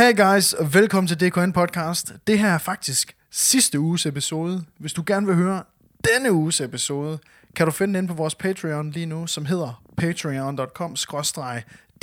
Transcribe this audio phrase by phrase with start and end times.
[0.00, 2.12] Hey guys, og velkommen til DKN Podcast.
[2.26, 4.64] Det her er faktisk sidste uges episode.
[4.78, 5.62] Hvis du gerne vil høre
[6.04, 7.18] denne uges episode,
[7.56, 10.96] kan du finde den inde på vores Patreon lige nu, som hedder patreon.com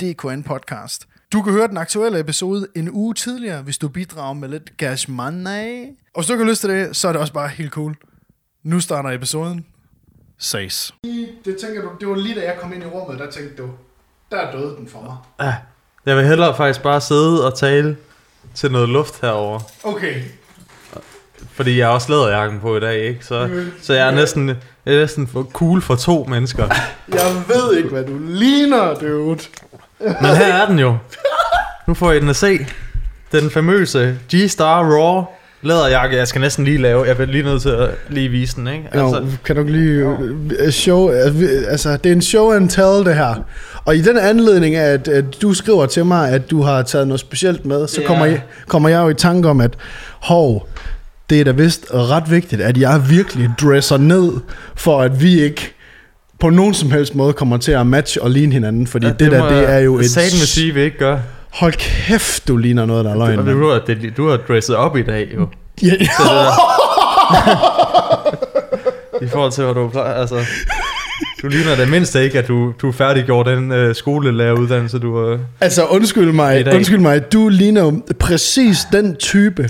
[0.00, 1.08] DKN Podcast.
[1.32, 5.10] Du kan høre den aktuelle episode en uge tidligere, hvis du bidrager med lidt cash
[5.10, 5.84] money.
[6.14, 7.96] Og hvis du ikke har lyst til det, så er det også bare helt cool.
[8.62, 9.66] Nu starter episoden.
[10.38, 10.94] Ses.
[11.44, 13.70] Det tænker du, det var lige da jeg kom ind i rummet, der tænkte du,
[14.30, 15.16] der døde den for mig.
[15.40, 15.54] Ja,
[16.08, 17.96] jeg vil hellere faktisk bare sidde og tale
[18.54, 20.14] til noget luft herover, Okay,
[21.52, 23.24] fordi jeg har også læderjakken på i dag, ikke?
[23.26, 23.50] Så,
[23.82, 24.56] så jeg er næsten, jeg
[24.94, 26.68] er næsten for cool for to mennesker.
[27.08, 29.38] jeg ved ikke, hvad du ligner, dude.
[30.00, 30.96] Men her er den jo.
[31.86, 32.66] Nu får I den at se.
[33.32, 35.24] Den famøse G-Star Raw
[35.62, 36.16] læderjakke.
[36.16, 38.84] Jeg skal næsten lige lave, jeg vil lige nødt til at lige vise den, ikke?
[38.94, 41.10] Jo, Altså, kan du ikke lige uh, show,
[41.68, 43.34] altså det er en show and tell det her.
[43.84, 47.08] Og i den anledning af, at, at du skriver til mig, at du har taget
[47.08, 48.06] noget specielt med, så Ja.
[48.06, 49.70] kommer, jeg, kommer jeg jo i tanke om, at
[50.20, 50.68] hov,
[51.30, 54.32] det er da vist ret vigtigt, at jeg virkelig dresser ned,
[54.76, 55.74] for at vi ikke
[56.40, 59.28] på nogen som helst måde kommer til at matche og ligne hinanden, fordi ja, det,
[59.32, 60.10] må der, det er jo et...
[60.10, 61.18] Satan vil sige, vi ikke gør.
[61.52, 63.46] Hold kæft, du ligner noget, der er løgn.
[63.46, 65.48] Du, har, det, du har dresset op i dag, jo.
[65.82, 66.44] Ja, der,
[69.24, 70.44] I forhold til, hvad du plejer, altså...
[71.42, 75.38] Du ligner det mindste ikke, at du, du er færdiggjort den øh, skolelæreruddannelse, du har...
[75.60, 79.68] Altså undskyld mig, undskyld mig, du ligner jo præcis den type,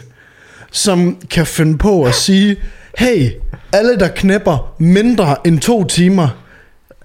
[0.71, 2.57] som kan finde på at sige,
[2.99, 3.31] hey,
[3.73, 6.29] alle der knæpper mindre end to timer,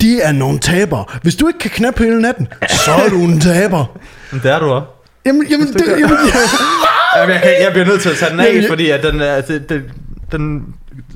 [0.01, 1.05] de er nogle tabere.
[1.21, 2.47] Hvis du ikke kan knæppe hele natten,
[2.85, 3.85] så er du en taber.
[4.33, 4.87] Men det er du også.
[5.25, 6.17] Jamen, jamen, det, jamen,
[7.17, 9.21] Jamen, jeg, kan, jeg bliver nødt til at tage den af, Jamen, fordi at den,
[9.21, 9.83] er, det, det,
[10.31, 10.65] den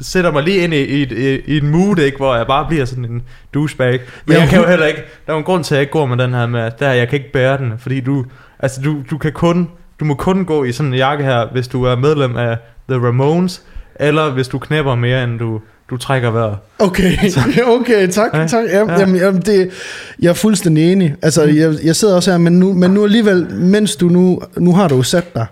[0.01, 2.85] sætter mig lige ind i, i, i, i en mood, ikke, hvor jeg bare bliver
[2.85, 3.91] sådan en douchebag.
[3.91, 5.91] Men Jamen, jeg kan jo heller ikke, der er en grund til, at jeg ikke
[5.91, 8.25] går med den her med, at der, jeg kan ikke bære den, fordi du,
[8.59, 11.67] altså du, du kan kun, du må kun gå i sådan en jakke her, hvis
[11.67, 12.57] du er medlem af
[12.89, 13.61] The Ramones,
[13.95, 16.57] eller hvis du knæpper mere, end du, du trækker vejret.
[16.79, 17.17] Okay,
[17.79, 18.65] okay, tak, Ja, tak.
[18.71, 18.99] Jamen, ja.
[18.99, 19.71] jamen, jamen, det,
[20.19, 21.15] jeg er fuldstændig enig.
[21.21, 24.73] Altså, jeg, jeg sidder også her, men nu, men nu alligevel, mens du nu, nu
[24.73, 25.45] har du sat dig,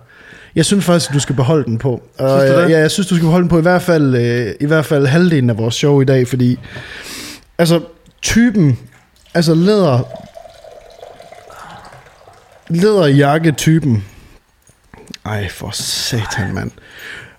[0.56, 2.02] jeg synes faktisk, at du skal beholde den på.
[2.18, 2.70] Og, Synes du det?
[2.70, 5.06] Ja, jeg synes, du skal beholde den på i hvert fald, øh, i hvert fald
[5.06, 6.58] halvdelen af vores show i dag, fordi,
[7.58, 7.80] altså,
[8.22, 8.78] typen,
[9.34, 10.00] altså læder,
[12.68, 14.04] læderjakke-typen,
[15.24, 16.70] ej, for satan, mand.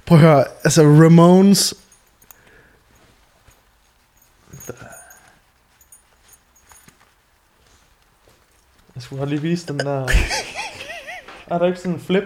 [0.05, 1.73] Prøv at høre, altså Ramones,
[8.97, 10.07] Jeg skulle have lige vist den der...
[11.51, 12.23] er der ikke sådan en flip?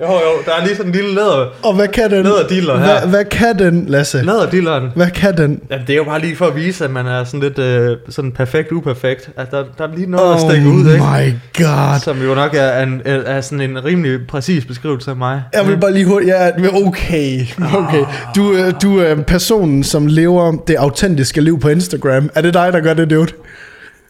[0.00, 2.22] Jo, jo, der er lige sådan en lille læder, og hvad kan den?
[2.24, 3.00] læderdiller her.
[3.00, 4.22] Hvad, hvad kan den, Lasse?
[4.22, 4.90] Læderdilleren.
[4.94, 5.60] Hvad kan den?
[5.70, 7.96] Ja, det er jo bare lige for at vise, at man er sådan lidt øh,
[8.08, 9.30] sådan perfekt uperfekt.
[9.36, 11.04] At der, der er lige noget, der Oh stikker ud, ikke?
[11.04, 12.00] my god.
[12.00, 15.42] Som jo nok er, en, er sådan en rimelig præcis beskrivelse af mig.
[15.54, 16.50] Jeg vil bare lige hurtigt, ja,
[16.86, 17.40] okay,
[17.80, 18.04] okay.
[18.36, 22.30] Du, øh, du er personen, som lever det autentiske liv på Instagram.
[22.34, 23.32] Er det dig, der gør det, dude?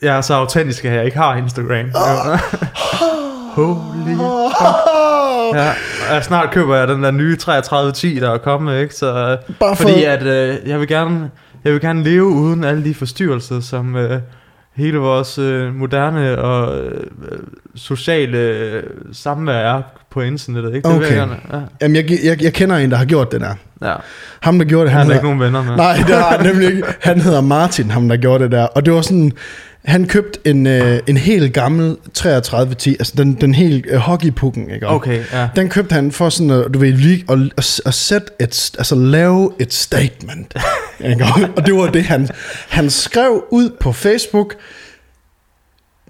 [0.03, 1.91] Jeg er så autentisk, at jeg ikke har Instagram.
[3.57, 4.17] Holy
[5.55, 5.71] Ja,
[6.17, 8.95] og snart køber jeg den der nye 3310, der er kommet, ikke?
[8.95, 11.31] Så, Bare for- fordi at øh, jeg vil gerne
[11.65, 14.21] jeg vil gerne leve uden alle de forstyrrelser, som øh,
[14.77, 17.05] hele vores øh, moderne og øh,
[17.75, 20.89] sociale øh, samvær er på internettet, ikke?
[20.89, 21.07] Det Okay.
[21.09, 21.37] jeg gerne.
[21.53, 21.59] Ja.
[21.83, 23.55] Jamen, jeg, jeg, jeg kender en, der har gjort det der.
[23.83, 23.95] ja.
[24.41, 25.37] Ham, der gjorde det, Han han har ikke hedder...
[25.37, 25.77] nogen venner med.
[25.77, 26.83] Nej, det har han nemlig ikke.
[27.01, 28.67] Han hedder Martin, ham der gjorde det der.
[28.67, 29.33] Og det var sådan,
[29.85, 34.89] han købte en, øh, en helt gammel 3310, altså den, den helt øh, hockeypukken, ikke?
[34.89, 35.49] Okay, ja.
[35.57, 38.95] Den købte han for sådan, at, du ved, lige at, at, at sætte et, altså
[38.95, 40.55] lave et statement.
[41.11, 41.25] Ikke?
[41.57, 42.29] og det var det, han,
[42.69, 44.55] han skrev ud på Facebook.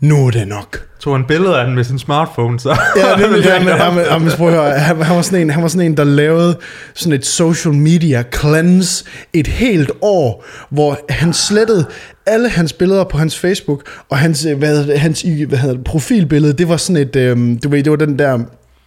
[0.00, 0.86] Nu er det nok.
[1.00, 2.76] Tog en billede af den med sin smartphone, så...
[2.96, 5.62] Ja, det vil jeg, men, han, han, prøv høre, han, han, var sådan en, han
[5.62, 6.58] var sådan en, der lavede
[6.94, 11.86] sådan et social media cleanse et helt år, hvor han slettede
[12.26, 16.52] alle hans billeder på hans Facebook, og hans, øh, hvad, hans hvad hedder det, profilbillede,
[16.52, 18.38] det var sådan et, øhm, du ved, det var den der,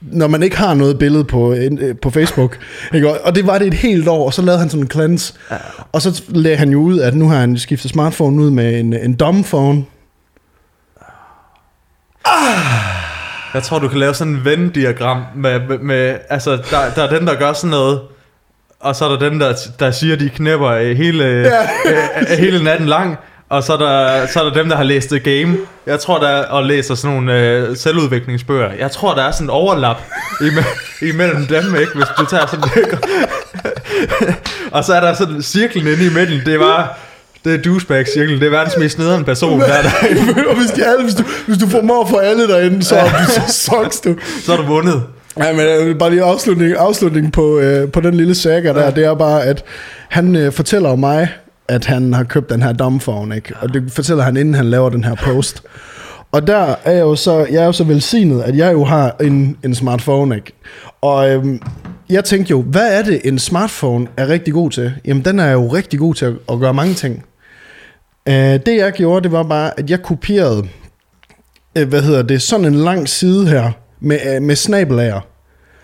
[0.01, 1.71] når man ikke har noget billede på, øh,
[2.01, 2.57] på Facebook,
[2.93, 3.21] ikke?
[3.21, 5.33] Og- det var det et helt år, og så lavede han sådan en cleanse,
[5.91, 8.93] og så lagde han jo ud, at nu har han skiftet smartphone ud med en,
[8.93, 9.83] en dumbphone,
[13.53, 17.09] Jeg tror, du kan lave sådan en Venn-diagram med, med, med altså, der, der er
[17.09, 18.01] den, der gør sådan noget,
[18.79, 21.61] og så er der dem, der, der siger, de knæpper øh, hele, ja.
[21.85, 23.17] øh, hele natten lang,
[23.49, 25.57] og så er, der, så er der dem, der har læst The Game.
[25.85, 28.71] Jeg tror, der er, og læser sådan nogle øh, selvudviklingsbøger.
[28.79, 29.97] Jeg tror, der er sådan en overlap
[30.41, 30.65] imellem,
[31.01, 31.91] imellem dem, ikke?
[31.95, 32.69] Hvis du tager sådan
[34.75, 36.41] og så er der sådan cirklen inde i midten.
[36.45, 36.99] Det var
[37.43, 38.39] Det er douchebag-cirkel.
[38.39, 40.17] Det er verdens mest nederen person hver dag.
[40.49, 42.95] og hvis, de alle, hvis, du, hvis du formår for alle derinde, så,
[43.35, 44.15] så sucks du.
[44.41, 45.03] Så har du vundet.
[45.37, 49.05] Ja, men øh, bare lige afslutning, afslutning på, øh, på den lille saga der, det
[49.05, 49.63] er bare, at
[50.09, 51.29] han øh, fortæller mig,
[51.67, 53.53] at han har købt den her dumbphone, ikke?
[53.61, 55.63] Og det fortæller han, inden han laver den her post.
[56.31, 59.15] Og der er jeg jo så, jeg er jo så velsignet, at jeg jo har
[59.21, 60.53] en, en smartphone, ikke?
[61.01, 61.61] Og øhm,
[62.09, 64.93] jeg tænkte jo, hvad er det, en smartphone er rigtig god til?
[65.05, 67.23] Jamen, den er jo rigtig god til at, at gøre mange ting.
[68.29, 70.67] Øh, det jeg gjorde, det var bare, at jeg kopierede,
[71.77, 75.19] øh, hvad hedder det, sådan en lang side her, med, øh, med snabelager,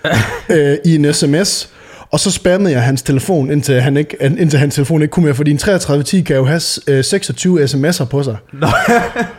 [0.50, 1.70] øh, i en sms,
[2.12, 5.36] og så spammede jeg hans telefon, indtil, han ikke, indtil hans telefon ikke kunne mere,
[5.36, 8.38] fordi en 3310 kan jo have øh, 26 sms'er på sig.
[8.54, 8.68] Nå.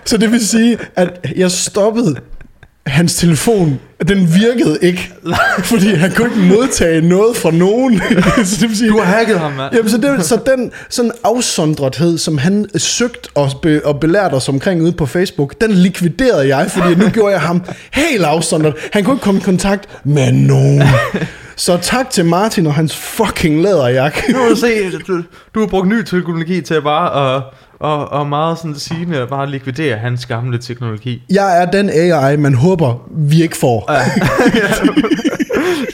[0.05, 2.17] Så det vil sige, at jeg stoppede
[2.87, 5.12] hans telefon, den virkede ikke,
[5.59, 8.00] fordi han kunne ikke modtage noget fra nogen.
[8.44, 9.75] så det vil sige, Du har hacket ham, mand.
[9.75, 14.49] Jamen, så, det, så den sådan afsondrethed, som han søgte og, be, og belærte os
[14.49, 17.62] omkring ude på Facebook, den likviderede jeg, fordi nu gjorde jeg ham
[17.93, 18.75] helt afsondret.
[18.93, 20.82] Han kunne ikke komme i kontakt med nogen.
[21.56, 24.32] Så tak til Martin og hans fucking læderjakke.
[24.32, 25.23] Nu du se, du,
[25.55, 27.43] du har brugt ny teknologi til bare at,
[27.81, 31.23] og, og meget sådan sigende at bare likvidere hans gamle teknologi.
[31.31, 33.93] Jeg er den AI, man håber, vi ikke får.
[33.93, 34.00] Ja.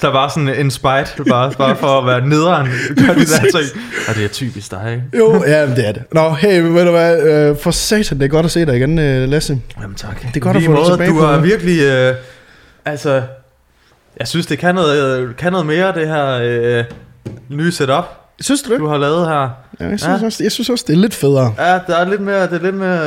[0.02, 2.66] der var sådan en spite, bare, bare for at være nederen.
[3.06, 3.82] Gør de der ting.
[4.08, 5.18] Og det er typisk dig, ikke?
[5.18, 6.02] Jo, ja, det er det.
[6.12, 8.98] Nå, hey, ved du hvad, øh, for satan, det er godt at se dig igen,
[8.98, 9.58] øh, Lasse.
[9.80, 10.20] Jamen tak.
[10.22, 11.44] Det er godt at Lige få dig måde, tilbage Du på har det.
[11.44, 11.80] virkelig...
[11.82, 12.14] Øh,
[12.84, 13.22] altså...
[14.20, 16.84] Jeg synes, det kan noget, øh, kan noget mere, det her øh,
[17.50, 18.04] nye setup,
[18.40, 18.80] Synes du det?
[18.80, 19.48] du har lavet her.
[19.80, 21.54] Ja, jeg, synes også, jeg synes også, det er lidt federe.
[21.58, 22.98] Ja, der er lidt mere, det er lidt mere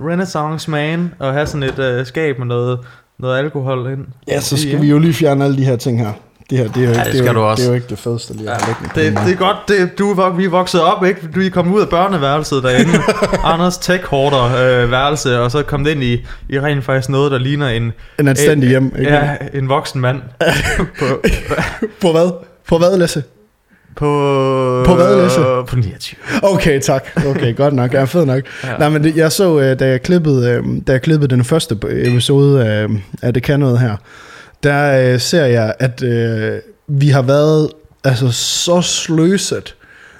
[0.00, 2.78] uh, renaissance man at have sådan et uh, skab med noget,
[3.18, 4.06] noget alkohol ind.
[4.28, 4.78] Ja, så skal Ja.
[4.80, 6.12] vi jo lige fjerne alle de her ting her.
[6.50, 7.62] Det her, det er jo, Ja, ikke, det er skal jo, du også.
[7.62, 10.10] det er jo ikke det fedeste lige at Ja, det, det er godt, det, du
[10.10, 11.20] er, vi er vokset op, ikke?
[11.34, 12.92] Du er kommet ud af børneværelset derinde.
[13.52, 17.38] Anders tech hoarder øh, værelse, og så kommet ind i, i rent faktisk noget, der
[17.38, 19.12] ligner en, En anstændig hjem, ikke?
[19.12, 20.20] ja, en voksen mand.
[20.98, 21.04] på,
[22.00, 22.30] På hvad?
[22.68, 23.22] På hvad, Lasse?
[23.96, 25.40] På, På hvad, Lasse?
[25.66, 26.18] På 29.
[26.42, 27.06] Okay, tak.
[27.26, 27.94] Okay, godt nok.
[27.94, 28.42] Ja, fed nok.
[28.64, 28.76] Ja.
[28.76, 31.78] Nej, men det, jeg så, øh, da jeg klippede, øh, da jeg klippede den første
[31.90, 32.86] episode af,
[33.22, 33.96] af Det Kan Noget her,
[34.62, 36.58] der øh, ser jeg, at øh,
[36.88, 37.70] vi har været
[38.04, 39.74] altså, så sløset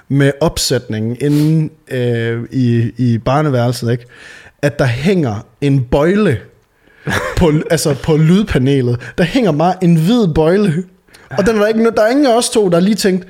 [0.09, 4.05] med opsætningen inde øh, i, i barneværelset, ikke?
[4.61, 6.37] at der hænger en bøjle
[7.37, 9.13] på, altså på lydpanelet.
[9.17, 10.83] Der hænger bare en hvid bøjle.
[11.29, 13.27] Og den der, ikke, der er ingen af os to, der lige tænkt,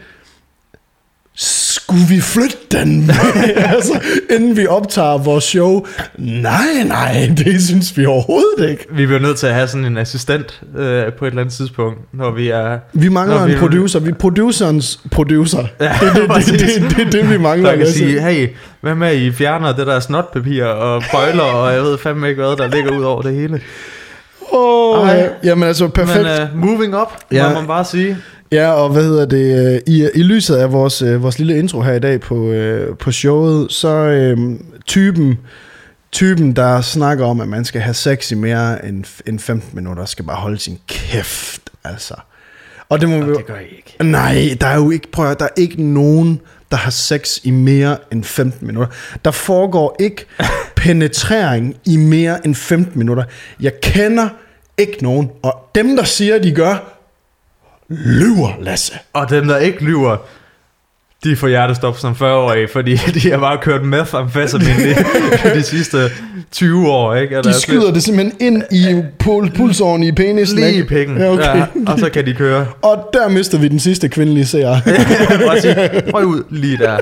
[1.40, 3.12] skulle vi flytte den?
[3.76, 4.00] altså,
[4.30, 5.86] inden vi optager vores show.
[6.18, 8.86] Nej, nej, det synes vi overhovedet ikke.
[8.92, 12.00] Vi bliver nødt til at have sådan en assistent øh, på et eller andet tidspunkt,
[12.14, 12.80] når vi er...
[12.94, 14.00] Vi mangler en vi- producer.
[14.00, 15.64] Vi er producerens producer.
[15.80, 17.70] Ja, det, det, det, det, det, det, er det, vi mangler.
[17.70, 18.00] Der kan Lasse.
[18.00, 18.48] sige, hey,
[18.82, 22.56] hvad med I fjerner det der snotpapir og bøjler, og jeg ved fandme ikke hvad,
[22.58, 23.62] der ligger ud over det hele.
[24.54, 25.16] Åh, Ej.
[25.16, 25.28] ja.
[25.44, 26.24] Jamen altså, perfekt.
[26.24, 27.48] Men uh, moving up, ja.
[27.50, 28.18] må man bare sige.
[28.52, 29.74] Ja, og hvad hedder det?
[29.74, 32.98] øh, I, I lyset af vores, øh, vores lille intro her i dag på, øh,
[32.98, 34.38] på showet, så øh,
[34.86, 35.40] typen,
[36.12, 40.06] typen, der snakker om, at man skal have sex i mere end, end 15 minutter,
[40.06, 42.14] skal bare holde sin kæft, altså.
[42.90, 43.42] Og det må vi jo...
[43.48, 43.96] gør I ikke.
[44.04, 46.42] Nej, der er jo ikke, prøv at, der er ikke nogen,
[46.72, 48.94] der har sex i mere end 15 minutter.
[49.26, 50.26] Der foregår ikke
[50.76, 53.24] penetrering i mere end 15 minutter.
[53.60, 54.30] Jeg kender
[54.78, 56.97] ikke nogen, og dem, der siger, de gør,
[57.90, 58.94] lyver, Lasse.
[59.14, 60.18] Og dem, der ikke lyver,
[61.24, 64.96] de får hjertestop som 40-årige, fordi de har bare kørt methamfetamin de,
[65.56, 65.98] de sidste
[66.52, 67.38] 20 år, ikke?
[67.38, 70.58] Og De er skyder det simpelthen ind i pul- pulsåren i penisen.
[70.60, 70.88] lige i ikke?
[70.88, 71.44] pikken, Ja, okay.
[71.58, 72.66] ja, og så kan de køre.
[72.82, 74.78] Og der mister vi den sidste kvindelige seer.
[76.12, 76.98] Prøv, ud lige der.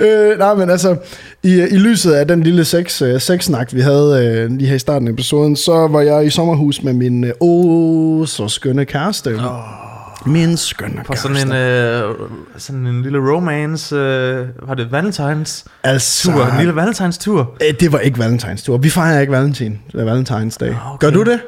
[0.00, 0.96] øh, nej, men altså,
[1.42, 4.78] i, i lyset af den lille sex, uh, sexsnak, vi havde øh, lige her i
[4.78, 9.28] starten af episoden, så var jeg i sommerhus med min øh, åh, så skønne kæreste.
[9.28, 9.83] Oh.
[10.26, 12.14] Min skønne På sådan en, øh,
[12.56, 17.56] sådan en lille romance, øh, var det Valentines altså, tur, en lille Valentines tur.
[17.68, 18.76] øh, det var ikke Valentines tur.
[18.76, 20.68] Vi fejrer ikke Valentin, Valentines dag.
[20.68, 21.06] Ah, okay.
[21.06, 21.40] Gør du det?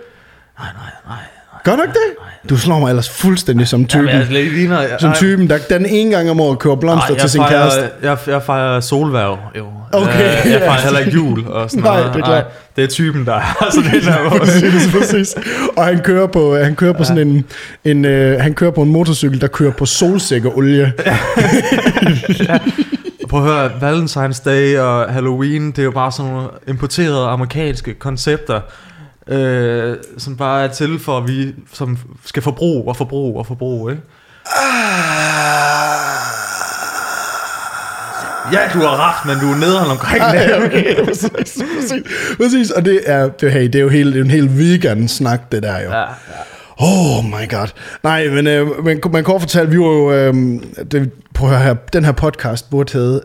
[0.59, 1.19] Nej, nej, nej.
[1.67, 2.49] Gør du ikke det?
[2.51, 4.09] Du slår mig ellers fuldstændig som typen.
[4.09, 4.87] Jamen, jeg ligner...
[4.99, 5.17] Som nej.
[5.17, 7.91] typen, der den ene gang om året køber blomster Nej, til jeg sin fejrer, kæreste.
[8.03, 9.67] Jeg, jeg fejrer solværv, jo.
[9.93, 10.69] Okay, Øh, jeg ja.
[10.69, 12.15] fejrer heller ikke jul og sådan Nej, noget.
[12.15, 12.45] det er klart.
[12.77, 15.35] Det er typen, der har sådan en der præcis, præcis.
[15.77, 17.45] Og han kører på, han kører på sådan en,
[17.85, 20.93] en øh, han kører på en motorcykel, der kører på solsikkeolie.
[23.31, 27.95] Prøv at høre, Valentine's Day og Halloween, det er jo bare sådan nogle importerede amerikanske
[27.95, 28.61] koncepter,
[29.29, 33.93] øh, som bare er til for, at vi som skal forbruge og forbruge og forbruge,
[33.93, 34.03] ikke?
[38.53, 40.35] Ja, du har ret, men du er nederen omkring det.
[40.35, 42.03] Ja, okay, præcis, præcis,
[42.37, 42.71] præcis.
[42.71, 45.63] Og det er, det, hey, det er jo helt, det er en helt vegan-snak, det
[45.63, 45.91] der jo.
[45.91, 46.05] Ja,
[46.79, 47.69] Oh my god.
[48.03, 50.13] Nej, men, øh, men man kort fortalt, vi var jo...
[50.13, 50.35] Øh,
[50.91, 53.21] det, prøv at høre her, den her podcast burde hedde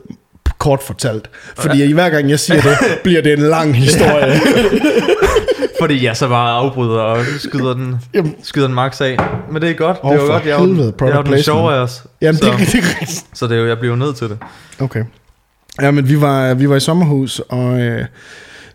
[0.61, 1.29] kort fortalt.
[1.57, 1.93] Fordi ja.
[1.93, 4.39] hver gang jeg siger det, bliver det en lang historie.
[5.81, 8.35] Fordi jeg så bare afbryder og skyder den, Jamen.
[8.43, 9.17] skyder den max af.
[9.51, 9.97] Men det er godt.
[10.03, 10.45] Åh, det er jo godt.
[10.45, 11.45] Jeg er jo, helvede, jeg er den placement.
[11.45, 12.03] sjove af os.
[12.21, 13.25] Jamen, så, det, det rigtigt.
[13.33, 14.37] så det er jo, jeg bliver jo nødt til det.
[14.79, 15.03] Okay.
[15.81, 18.05] Ja, men vi var, vi var i sommerhus, og øh,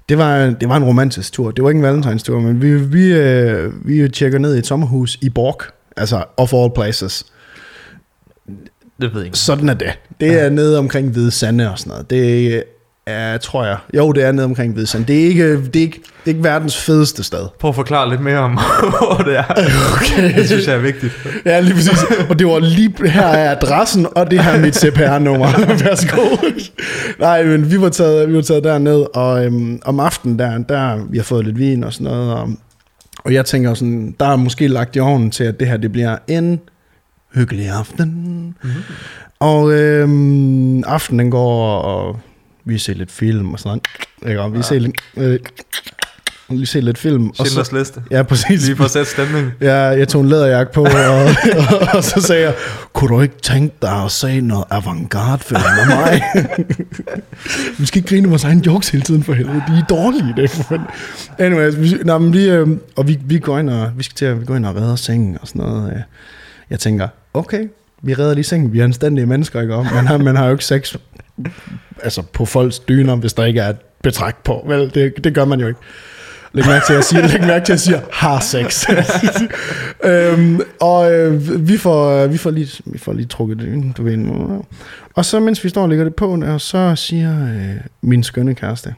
[0.09, 1.51] det, var, det var en romantisk tur.
[1.51, 5.19] Det var ikke en valentinstur, men vi, vi, øh, vi tjekker ned i et sommerhus
[5.23, 5.63] i Borg.
[5.97, 7.27] Altså, of all places.
[9.01, 9.39] Det ved jeg ikke.
[9.39, 9.99] Sådan er det.
[10.21, 12.11] Det er nede omkring Hvide Sande og sådan noget.
[12.11, 12.63] Det
[13.07, 13.77] er, tror jeg.
[13.95, 15.07] Jo, det er nede omkring Hvide Sande.
[15.07, 17.47] Det er ikke, det er ikke, det er ikke verdens fedeste sted.
[17.61, 18.53] Prøv at forklare lidt mere om,
[18.99, 19.45] hvor det er.
[19.97, 20.35] Okay.
[20.35, 21.13] Det synes jeg er vigtigt.
[21.45, 22.05] Ja, lige præcis.
[22.29, 25.47] Og det var lige, her er adressen, og det her er mit CPR-nummer.
[25.85, 26.37] Værsgo.
[27.19, 31.07] Nej, men vi var taget, vi var taget derned, og øhm, om aftenen der, der,
[31.11, 32.51] vi har fået lidt vin og sådan noget, og,
[33.25, 35.93] og jeg tænker sådan, der er måske lagt i ovnen til, at det her, det
[35.93, 36.61] bliver en
[37.37, 38.09] hyggelig aften.
[38.63, 38.83] Mm-hmm.
[39.41, 42.21] Og øhm, aftenen går, og
[42.65, 43.81] vi ser lidt film og sådan
[44.23, 44.31] noget.
[44.31, 44.43] Ikke?
[44.43, 45.39] Og vi ser lidt, øh,
[46.49, 47.29] vi ser lidt film.
[47.29, 48.03] Og Schindlers liste.
[48.11, 48.67] ja, præcis.
[48.67, 49.53] Lige for at sætte stemning.
[49.61, 51.25] Ja, jeg tog en læderjakke på, og,
[51.71, 52.55] og, og så sagde jeg,
[52.93, 56.23] kunne du ikke tænke dig at se noget avantgarde film med mig?
[57.79, 60.67] vi skal ikke grine vores egen jokes hele tiden for helvede, de er dårlige det.
[61.39, 64.25] Anyways, vi, nej, men vi, øh, og vi, vi går ind og, vi skal til
[64.25, 65.93] at vi går ind og redder sengen og sådan noget.
[65.93, 66.01] øh.
[66.71, 67.69] Jeg tænker, okay,
[68.03, 69.75] vi redder lige sengen, vi er anstændige mennesker, ikke?
[69.75, 70.97] Og man har, man har jo ikke sex
[72.03, 74.65] altså på folks dyner, hvis der ikke er et betræk på.
[74.69, 75.81] Vel, det, det gør man jo ikke.
[76.53, 78.87] Læg mærke til, at jeg siger, læg mærke til, at jeg siger, har sex.
[80.11, 83.95] øhm, og øh, vi, får, øh, vi, får lige, vi får lige trukket det ind,
[83.95, 84.19] du ved.
[85.15, 88.55] Og så mens vi står og lægger det på, og så siger øh, min skønne
[88.55, 88.95] kæreste,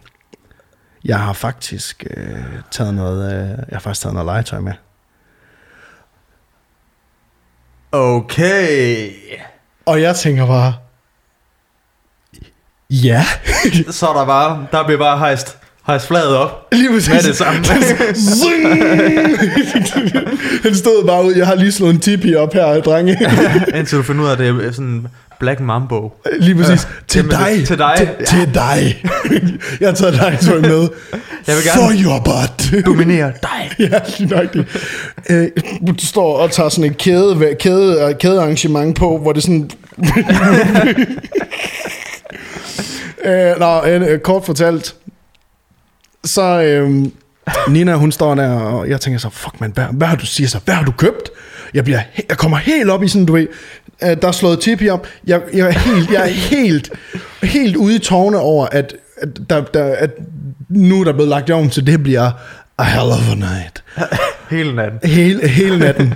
[1.04, 2.36] jeg har faktisk øh,
[2.70, 4.72] taget noget, øh, jeg har faktisk taget noget legetøj med.
[7.92, 9.10] Okay.
[9.86, 10.74] Og jeg tænker bare,
[12.90, 13.24] ja,
[13.90, 16.68] Så er der bare, der bliver bare hejst, hejst fladet op.
[16.72, 17.12] lige præcis.
[17.12, 17.64] Med det samme.
[20.64, 23.18] Han stod bare ud, jeg har lige slået en tipi op her, drenge.
[23.78, 25.06] Indtil du finder ud af, at det er sådan
[25.40, 26.12] Black Mambo.
[26.40, 26.84] Lige præcis.
[26.84, 27.66] Ja, til, Jamen, dig.
[27.66, 27.94] til dig.
[27.96, 29.02] Til, til dig.
[29.80, 30.88] jeg har taget dig tøj med.
[31.46, 32.86] Jeg vil gerne- For your butt.
[32.86, 33.70] Dominerer dig.
[33.92, 34.66] ja, lige nok det.
[35.30, 35.48] Øh,
[35.86, 39.70] du står og tager sådan et kæde, kæde, kædearrangement på, hvor det sådan...
[43.24, 44.94] øh, nå, øh, kort fortalt,
[46.24, 47.06] så øh,
[47.68, 50.48] Nina, hun står der, og jeg tænker så, fuck man, hvad, hvad har du siger
[50.48, 51.30] så, hvad har du købt?
[51.74, 53.46] Jeg, bliver, jeg kommer helt op i sådan, du ved,
[54.02, 55.06] øh, der er slået tipi op.
[55.26, 56.90] Jeg, jeg er helt, jeg er helt,
[57.42, 60.10] helt ude i tårne over, at, at, der, der, at
[60.68, 62.30] nu er der blevet lagt ovnen, så det bliver
[62.78, 63.84] a hell of a night.
[64.50, 65.10] Hele natten.
[65.10, 66.14] Hele, hele natten.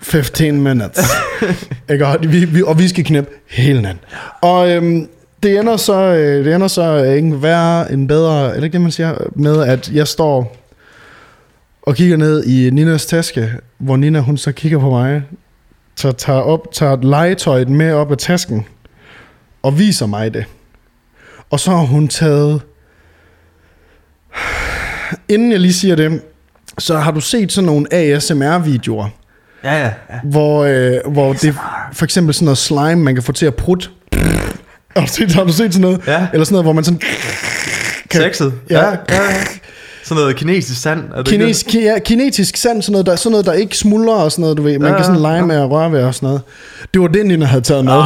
[0.00, 1.06] 15 minutes.
[1.90, 2.06] Ikke?
[2.06, 4.04] Og, vi, vi, og vi skal knæppe hele natten.
[4.40, 5.08] Og øhm,
[5.42, 8.80] det ender så, øh, det ender så øh, ikke værre end bedre, eller ikke det
[8.80, 10.56] man siger, med at jeg står
[11.82, 15.22] og kigger ned i Ninas taske, hvor Nina hun så kigger på mig,
[15.98, 18.66] så tager, op, tager legetøjet med op af tasken,
[19.62, 20.44] og viser mig det.
[21.50, 22.60] Og så har hun taget,
[25.28, 26.22] inden jeg lige siger det,
[26.78, 29.08] så har du set sådan nogle ASMR-videoer,
[29.64, 29.84] Ja, ja.
[29.84, 30.18] ja.
[30.24, 31.54] hvor, øh, hvor det
[31.92, 33.88] for eksempel sådan noget slime, man kan få til at prutte.
[34.96, 36.02] Har du set, har du set sådan noget?
[36.06, 36.26] Ja.
[36.32, 37.00] Eller sådan noget, hvor man sådan...
[38.10, 38.54] Kan- Sexet.
[38.70, 38.84] Ja.
[38.88, 39.44] ja, ja.
[40.08, 41.00] Sådan noget kinesisk sand.
[41.14, 44.14] Er det Kines, ki, ja, kinetisk sand, sådan noget, der, sådan noget, der ikke smuldrer
[44.14, 44.78] og sådan noget, du ved.
[44.78, 45.44] Man Ja, kan sådan lege ja.
[45.44, 46.42] med at røre ved og sådan noget.
[46.94, 47.92] Det var det, Nina havde taget med.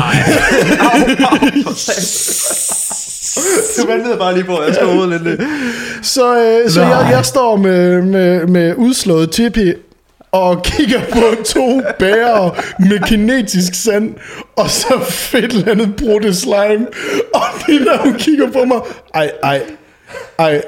[3.78, 5.40] Jeg ventede bare lige på, at jeg skulle ud lidt.
[6.02, 9.72] Så, øh, så jeg, jeg står med, med, med udslået tipi
[10.32, 14.14] og kigger på to bærer med kinetisk sand,
[14.56, 16.86] og så fedt landet brudte slime.
[17.34, 18.78] Og Nina, hun kigger på mig.
[19.14, 19.62] Ej, ej,
[20.38, 20.62] ej.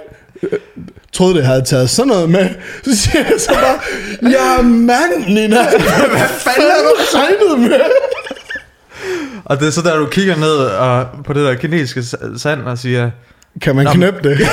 [1.14, 2.48] Troede, det havde taget sådan noget med.
[2.84, 5.56] Så siger jeg så bare, ja mand, Nina.
[6.12, 7.80] Hvad fanden har du regnet med?
[9.44, 12.02] Og det er så der, du kigger ned og, på det der kinesiske
[12.36, 13.10] sand og siger,
[13.62, 14.38] Kan man knæppe det?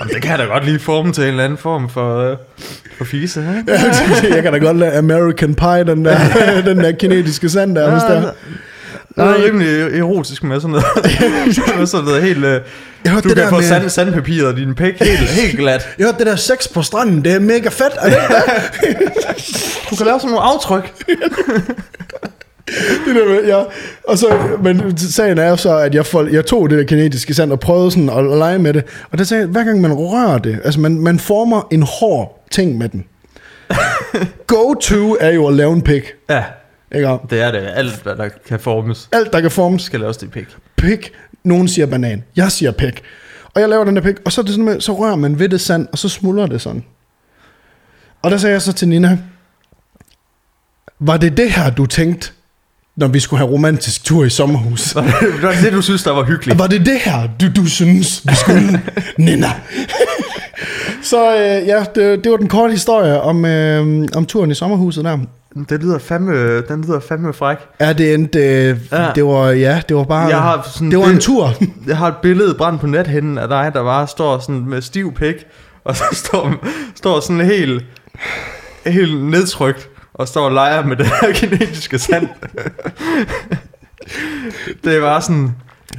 [0.00, 2.36] "Jamen, det kan jeg da godt lige forme til en eller anden form for, uh,
[2.98, 3.40] for fise.
[3.58, 3.72] Ikke?
[4.34, 6.18] jeg kan da godt lade American Pie, den der,
[6.64, 8.30] den der kinetiske sand der, hvis der.
[9.16, 10.84] Det er rimelig erotisk med sådan noget.
[11.78, 12.38] med sådan noget helt...
[12.38, 12.42] Uh,
[13.04, 15.58] Jeg hørte du det kan der få med- sand, sandpapiret og din pæk helt, helt
[15.58, 15.88] glat.
[15.98, 17.92] Jeg hørte det der sex på stranden, det er mega fedt.
[17.98, 18.18] Er det?
[19.90, 20.92] Du kan lave sådan nogle aftryk.
[23.06, 23.62] det der ja.
[24.08, 27.34] Og så, men sagen er jo så, at jeg, får, jeg tog det der kinetiske
[27.34, 28.84] sand og prøvede sådan at, lege med det.
[29.10, 32.44] Og der sagde jeg, hver gang man rører det, altså man, man former en hård
[32.50, 33.04] ting med den.
[34.46, 36.02] Go-to er jo at lave en pik.
[36.30, 36.42] Ja,
[36.94, 37.18] Ikke?
[37.30, 37.68] det er det.
[37.74, 40.46] Alt, hvad der kan formes, Alt, der kan formes, skal laves til pik.
[40.76, 41.12] pik.
[41.44, 42.24] Nogen siger banan.
[42.36, 43.02] Jeg siger pik.
[43.54, 45.38] Og jeg laver den der pik, og så, er det sådan med, så rører man
[45.38, 46.84] ved det sand, og så smuldrer det sådan.
[48.22, 49.18] Og der sagde jeg så til Nina,
[50.98, 52.30] var det det her, du tænkte,
[52.96, 54.94] når vi skulle have romantisk tur i sommerhus?
[54.94, 56.58] Var det, var det det, du synes, der var hyggeligt?
[56.58, 58.82] Var det det her, du, du synes, vi skulle,
[59.18, 59.46] Nina?
[61.02, 65.04] så øh, ja, det, det var den korte historie om, øh, om turen i sommerhuset
[65.04, 65.18] der.
[65.68, 67.56] Det lyder fandme, den lyder fandme fræk.
[67.80, 69.10] Ja, det endte, øh, Ja.
[69.14, 71.52] det var, ja, det var bare, Jeg har sådan det var en tur.
[71.86, 75.14] Jeg har et billede brændt på nethinden af dig, der bare står sådan med stiv
[75.14, 75.34] pik,
[75.84, 76.54] og så står,
[76.94, 77.84] står sådan helt,
[78.86, 82.28] helt nedtrykt, og står og leger med det her kinesiske sand.
[84.84, 85.56] det bare sådan,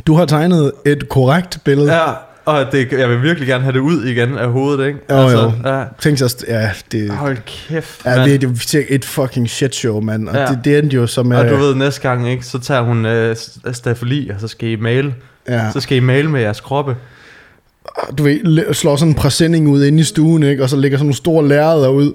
[0.07, 1.93] Du har tegnet et korrekt billede.
[1.93, 2.05] ja,
[2.45, 4.99] og det, jeg vil virkelig gerne have det ud igen af hovedet, ikke?
[5.11, 5.51] Jo, jo.
[5.65, 8.31] Ja, Tænk sig, ja, det, hold kæft, ja, mand.
[8.31, 10.27] det, det er et fucking shit show, mand.
[10.29, 10.41] Og Ja.
[10.41, 10.47] ja.
[10.47, 11.31] det, det endte jo som...
[11.31, 13.35] Og du øh, ved, næste gang, ikke, så tager hun øh,
[13.71, 15.13] stafeli, og så skal I male.
[15.49, 16.95] ja, Så skal I male med jeres kroppe.
[18.17, 20.63] du ved, slår sådan en præsending ud inde i stuen, ikke?
[20.63, 22.13] og så lægger sådan nogle store lærreder ud,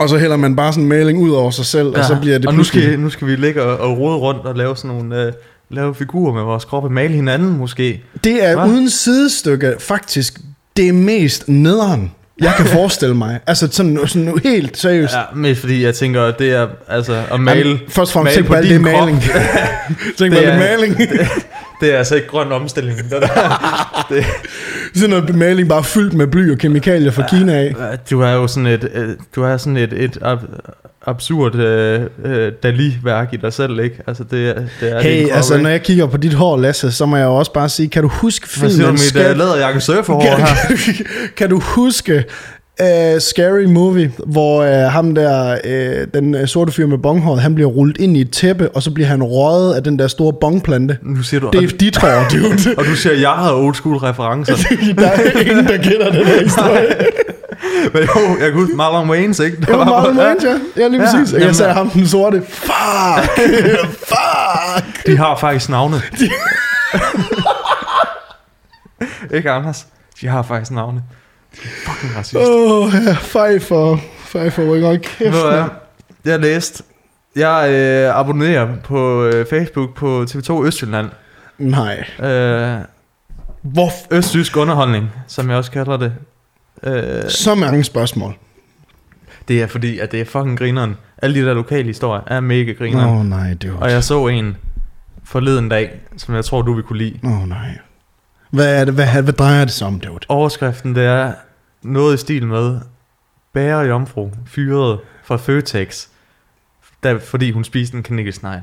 [0.00, 1.98] og så hælder man bare sådan en maling ud over sig selv, ja.
[1.98, 2.82] og så bliver det og nu pludselig...
[2.84, 5.32] skal, nu skal vi ligge og, og rode rundt og lave sådan nogle øh,
[5.72, 8.02] lave figurer med vores kroppe, male hinanden måske.
[8.24, 8.66] Det er Hva?
[8.66, 10.38] uden sidestykke faktisk
[10.76, 13.40] det mest nederen, jeg kan forestille mig.
[13.46, 15.14] Altså sådan, sådan helt seriøst.
[15.14, 18.34] Ja, mest fordi jeg tænker, at det er altså at male, Jamen, først og fremmest
[18.34, 19.00] tænk på alt det din krop.
[19.00, 19.22] maling.
[20.18, 20.98] tænk på alt det maling.
[20.98, 21.28] det
[21.90, 22.98] er altså ikke grøn omstilling.
[22.98, 23.26] Det der.
[24.14, 24.24] det,
[24.94, 27.98] sådan noget maling bare fyldt med bly og kemikalier fra Kina af.
[28.10, 30.38] du er jo sådan et, øh, du er sådan et, et ab,
[31.06, 33.96] absurd øh, øh, Dali-værk i dig selv, ikke?
[34.06, 35.62] Altså det, er- det er Hey, krop, altså ikke?
[35.62, 38.02] når jeg kigger på dit hår, Lasse, så må jeg jo også bare sige, kan
[38.02, 40.46] du huske Hvad siger du filmen mit uh, læderjakke surferhår her?
[40.96, 42.24] kan, kan du huske
[42.80, 47.54] uh, Scary Movie, hvor uh, ham der, uh, den uh, sorte fyr med bonghåret, han
[47.54, 50.32] bliver rullet ind i et tæppe, og så bliver han røget af den der store
[50.40, 50.98] bongplante.
[51.02, 52.74] Nu siger du, Det er dit hår, dude.
[52.78, 54.54] og du siger, jeg har old school referencer.
[54.98, 56.86] der er ingen, der kender den her historie.
[57.94, 59.56] Men jo, jeg kan huske Marlon Wayans, ikke?
[59.60, 60.82] Der Det var Marlon Wayans, ja.
[60.82, 61.32] Ja, lige Ja, præcis.
[61.32, 62.42] Ja, jamen, jeg sagde ham den sorte.
[62.48, 63.40] Fuck!
[63.98, 65.06] Fuck!
[65.06, 66.02] De har faktisk navne.
[69.34, 69.86] ikke Anders?
[70.20, 71.02] De har faktisk navne.
[71.86, 72.36] Fucking racist.
[72.36, 74.96] Åh, oh, ja, fej for, fej for rykker.
[74.96, 75.60] Kæft, Ved du hvad?
[75.60, 75.70] mand.
[76.24, 76.82] Jeg læste,
[77.36, 81.10] jeg øh, abonnerer på øh, Facebook på TV2 Østjylland.
[81.58, 82.04] Nej.
[82.20, 82.78] Øh,
[83.62, 86.12] Hvor Østjysk underholdning, som jeg også kalder det.
[86.82, 88.34] Øh, så mange spørgsmål.
[89.48, 90.96] det er fordi, at det er fucking grineren.
[91.22, 93.18] Alle de der lokale historier er mega Åh grineren.
[93.18, 93.78] oh, nej, det var...
[93.80, 94.56] Og jeg så en
[95.24, 97.18] forleden dag, som jeg tror, du vil kunne lide.
[97.24, 97.78] Åh oh, nej.
[98.52, 100.18] Hvad, er det, hvad, hvad drejer det sig om, dude?
[100.28, 101.32] Overskriften, det er
[101.82, 102.80] noget i stil med
[103.52, 106.06] Bære jomfru fyret fra Føtex,
[107.02, 108.60] da, fordi hun spiste en kanelsnegl.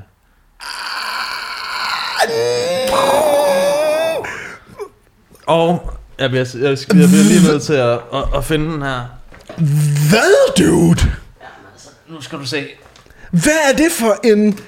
[5.46, 9.06] Og jeg bliver, jeg, jeg bliver lige nødt til at, at, at finde den her.
[10.10, 11.12] Hvad, dude?
[12.08, 12.68] Nu skal du se.
[13.32, 14.60] Hvad er det for en...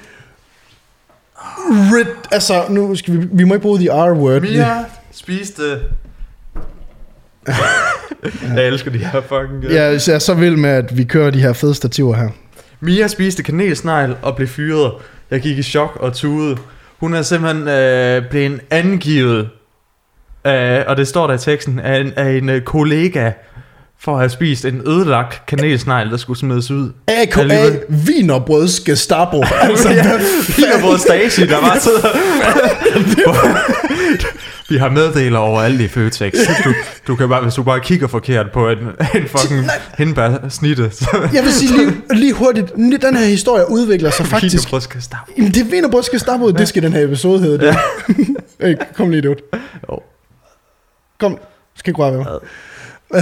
[1.68, 4.40] Rid, altså, nu skal vi, vi må ikke bruge the R-word.
[4.40, 5.80] Mia spiste...
[8.56, 9.72] jeg elsker de her fucking...
[9.72, 12.28] Ja, jeg er så vild med, at vi kører de her fede stativer her.
[12.80, 14.92] Mia spiste kanelsnegl og blev fyret.
[15.30, 16.56] Jeg gik i chok og tudede.
[17.00, 19.48] Hun er simpelthen øh, blevet angivet,
[20.46, 23.30] øh, og det står der i teksten, af en, af en øh, kollega,
[24.00, 26.92] for at have spist en ødelagt kanelsnegl, der skulle smides ud.
[27.08, 27.70] AKA.
[27.88, 29.44] Vinerbrøds Gestapo.
[29.60, 30.18] altså, ja,
[30.80, 32.08] brød Stasi, der bare sidder...
[34.72, 36.32] Vi har meddeler overalt i Føtex.
[36.64, 36.74] Du,
[37.06, 38.78] du kan bare, hvis du bare kigger forkert på en,
[39.14, 39.66] en fucking
[39.98, 44.54] hindbær-snitte, så Jeg vil sige lige, lige hurtigt, den her historie udvikler sig faktisk.
[44.54, 45.32] Wienerbrød skal stappe.
[45.36, 47.66] Jamen, det er Vinerbrøds Gestapo, det skal den her episode hedde.
[47.66, 47.76] Ja.
[48.66, 49.36] hey, kom lige, dude.
[49.90, 49.98] Jo.
[51.20, 51.38] Kom,
[51.76, 52.28] skal ikke røre ved mig.
[53.10, 53.20] Uh,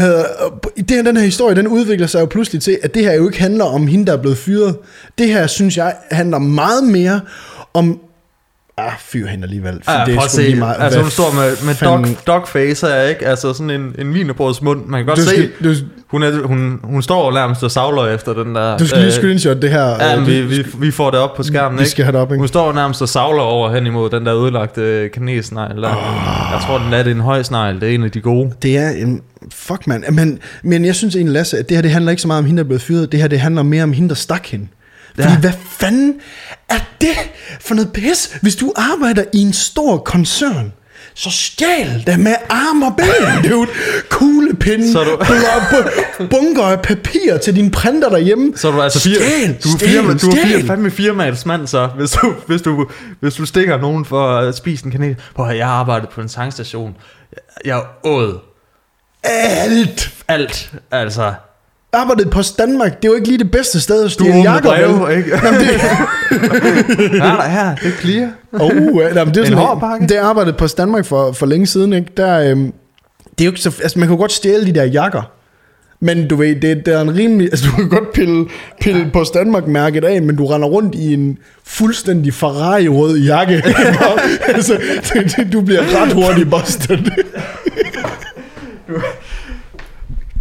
[0.77, 3.29] det her, den her historie, den udvikler sig jo pludselig til, at det her jo
[3.29, 4.77] ikke handler om hende, der er blevet fyret.
[5.19, 7.21] Det her, synes jeg, handler meget mere
[7.75, 8.01] om...
[8.87, 9.81] Ah, fyr hende alligevel.
[9.85, 10.59] for Ja, det er sgu lige se.
[10.59, 13.27] meget- altså, hun står med, med fanden- dog, dogface her, ikke?
[13.27, 14.87] Altså sådan en, en vinerbrøds mund.
[14.87, 15.75] Man kan godt Du se, skal, du,
[16.11, 18.77] hun, er, hun, hun står nærmest og savler efter den der...
[18.79, 19.85] du skal lige screenshot det her.
[19.85, 21.90] Ja, øh, vi, vi, vi får det op på skærmen, vi ikke?
[21.90, 22.38] skal have det op, ikke?
[22.40, 25.83] Hun står nærmest og savler over hen imod den der ødelagte kanelsnegl.
[25.83, 25.88] Der.
[26.53, 27.81] Jeg tror, den er, det en høj snegl.
[27.81, 28.53] Det er en af de gode.
[28.62, 29.21] Det er en...
[29.55, 30.05] Fuck, mand.
[30.12, 32.45] Men, men jeg synes egentlig, Lasse, at det her, det handler ikke så meget om
[32.45, 33.12] hende, der er blevet fyret.
[33.12, 34.66] Det her, det handler mere om hende, der stak hende.
[35.20, 35.28] Ja.
[35.28, 36.14] Fordi hvad fanden
[36.68, 37.16] er det
[37.61, 40.72] for noget pis, hvis du arbejder i en stor koncern?
[41.14, 43.68] Så stjæl det med arm og ben, dude.
[44.09, 48.52] Kuglepinde, Så du- bunker af papir til din printer derhjemme.
[48.56, 51.46] Så er du altså fire, Stjæl, du er stjæl, firma, du er fire, fandme firmaets
[51.46, 52.87] mand så, hvis du, hvis du,
[53.20, 55.16] hvis du stikker nogen for at spise en kanel.
[55.35, 56.96] Prøv høre, jeg har arbejdet på en sangstation.
[57.64, 58.38] Jeg åd
[59.22, 60.11] Alt.
[60.28, 61.35] alt, altså.
[61.92, 64.70] Arbejdet på Danmark, det er jo ikke lige det bedste sted at Du stjæle jakker,
[64.70, 64.98] vel?
[64.98, 65.31] breve, ikke?
[65.44, 65.68] Jamen, det,
[67.12, 68.29] Ja, der her, det er clear.
[68.53, 70.07] Oh, ja, jamen, det er En sådan, hård pakke.
[70.07, 72.09] Det arbejdede på Danmark for, for længe siden, ikke?
[72.16, 72.72] Der, øhm,
[73.38, 75.22] det er jo ikke så, altså, man kan jo godt stjæle de der jakker.
[76.03, 77.46] Men du ved, det, det er en rimelig...
[77.53, 78.46] Altså, du kan godt pille,
[78.81, 83.62] pille på Danmark-mærket af, men du render rundt i en fuldstændig Ferrari-rød jakke.
[84.55, 84.79] altså,
[85.12, 86.98] det, det, du bliver ret hurtigt busted.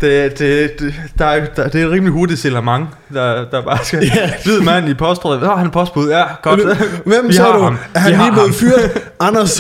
[0.02, 3.86] Det, det, det, der er, der, det er et rimelig hurtigt silamang, der, der bare
[3.86, 4.04] skal...
[4.16, 4.32] Ja.
[4.46, 5.42] Hvid mand i postbrevet.
[5.42, 6.10] Nå, han er postbud.
[6.10, 6.60] Ja, godt.
[7.06, 7.60] Hvem Vi så du?
[7.60, 7.78] ham.
[7.94, 9.02] Er han Vi lige blevet fyret?
[9.20, 9.60] Anders?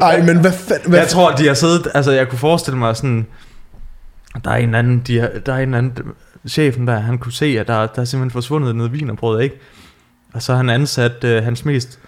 [0.00, 0.90] Ej, men hvad fanden...
[0.90, 1.88] Hvad Jeg tror, de har siddet...
[1.94, 3.26] Altså, jeg kunne forestille mig sådan...
[4.44, 4.98] Der er en anden...
[5.06, 5.98] De har, der er en anden...
[6.48, 9.60] Chefen der, han kunne se, at der, der er simpelthen forsvundet noget vinerbrød, ikke?
[10.34, 11.98] Og så har han ansat uh, hans mest,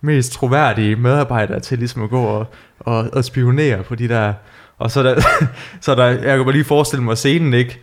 [0.00, 2.46] mest troværdige medarbejdere til ligesom at gå og,
[2.80, 4.32] og, og spionere på de der...
[4.78, 5.20] Og så der,
[5.80, 7.80] så der, jeg kan bare lige forestille mig scenen, ikke?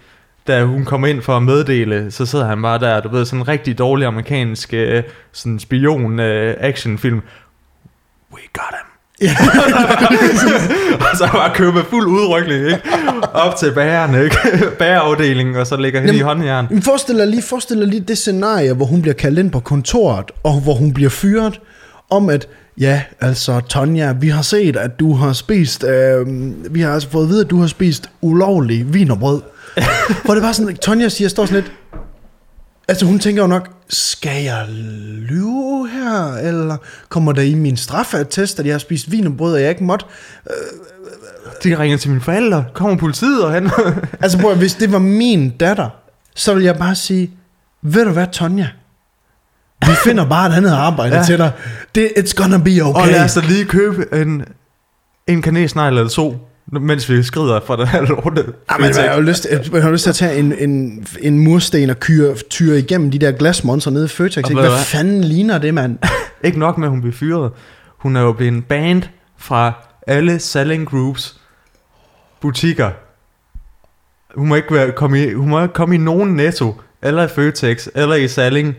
[0.47, 3.39] Da hun kommer ind for at meddele, så sidder han bare der, du ved, sådan
[3.39, 7.21] en rigtig dårlig amerikansk øh, sådan spion øh, actionfilm.
[8.34, 8.89] We got him.
[10.99, 12.82] og så bare købe fuld udrykning, ikke?
[13.34, 14.38] Op til bageren, ikke?
[14.80, 16.67] Bagerafdelingen, og så lægger hende i håndjern.
[16.69, 19.60] Men forestil dig lige, forestil dig lige det scenarie, hvor hun bliver kaldt ind på
[19.60, 21.60] kontoret, og hvor hun bliver fyret,
[22.10, 22.47] om at,
[22.80, 26.28] ja, altså Tonja, vi har set, at du har spist, øh,
[26.74, 29.42] vi har altså fået at vide, at du har spist ulovlig vinerbrød.
[30.26, 31.72] hvor det var sådan, Tonja siger, står sådan lidt,
[32.88, 34.65] altså hun tænker jo nok, skal jeg
[35.30, 36.78] lyve her, eller
[37.10, 40.06] kommer der i min straffeattest, at jeg har spist vinerbrød, og jeg ikke måtte?
[41.63, 43.70] De ringer til mine forældre, kommer politiet og han...
[44.22, 45.89] Altså at- hvis det var min datter,
[46.36, 47.32] så ville jeg bare sige,
[47.82, 48.68] ved du hvad, Tonja?
[49.86, 51.24] Vi finder bare et andet arbejde ja.
[51.24, 51.52] Til dig.
[51.96, 53.02] Det, it's gonna be okay.
[53.02, 54.46] Og lad os da lige købe en,
[55.28, 58.46] en kanelsnegl eller to, mens vi skrider fra den her lorte.
[58.72, 61.89] Jamen, jeg, har jo lyst, jeg, har lyst til at tage en, en, en mursten
[61.89, 64.38] og kyre, tyre igennem de der glasmonster nede i Føtex.
[64.38, 64.54] Ikke?
[64.54, 64.80] Hvad hvad?
[64.80, 65.98] fanden ligner det, mand?
[66.44, 67.52] Ikke nok med, at hun blev fyret.
[67.98, 69.04] Hun er jo blevet en band
[69.38, 69.74] fra
[70.08, 71.39] alle selling groups
[72.42, 72.92] butikker.
[74.36, 77.28] Hun må ikke, være, komme, i, hun må ikke komme i nogen netto, eller i
[77.28, 78.76] Føtex, eller i Salling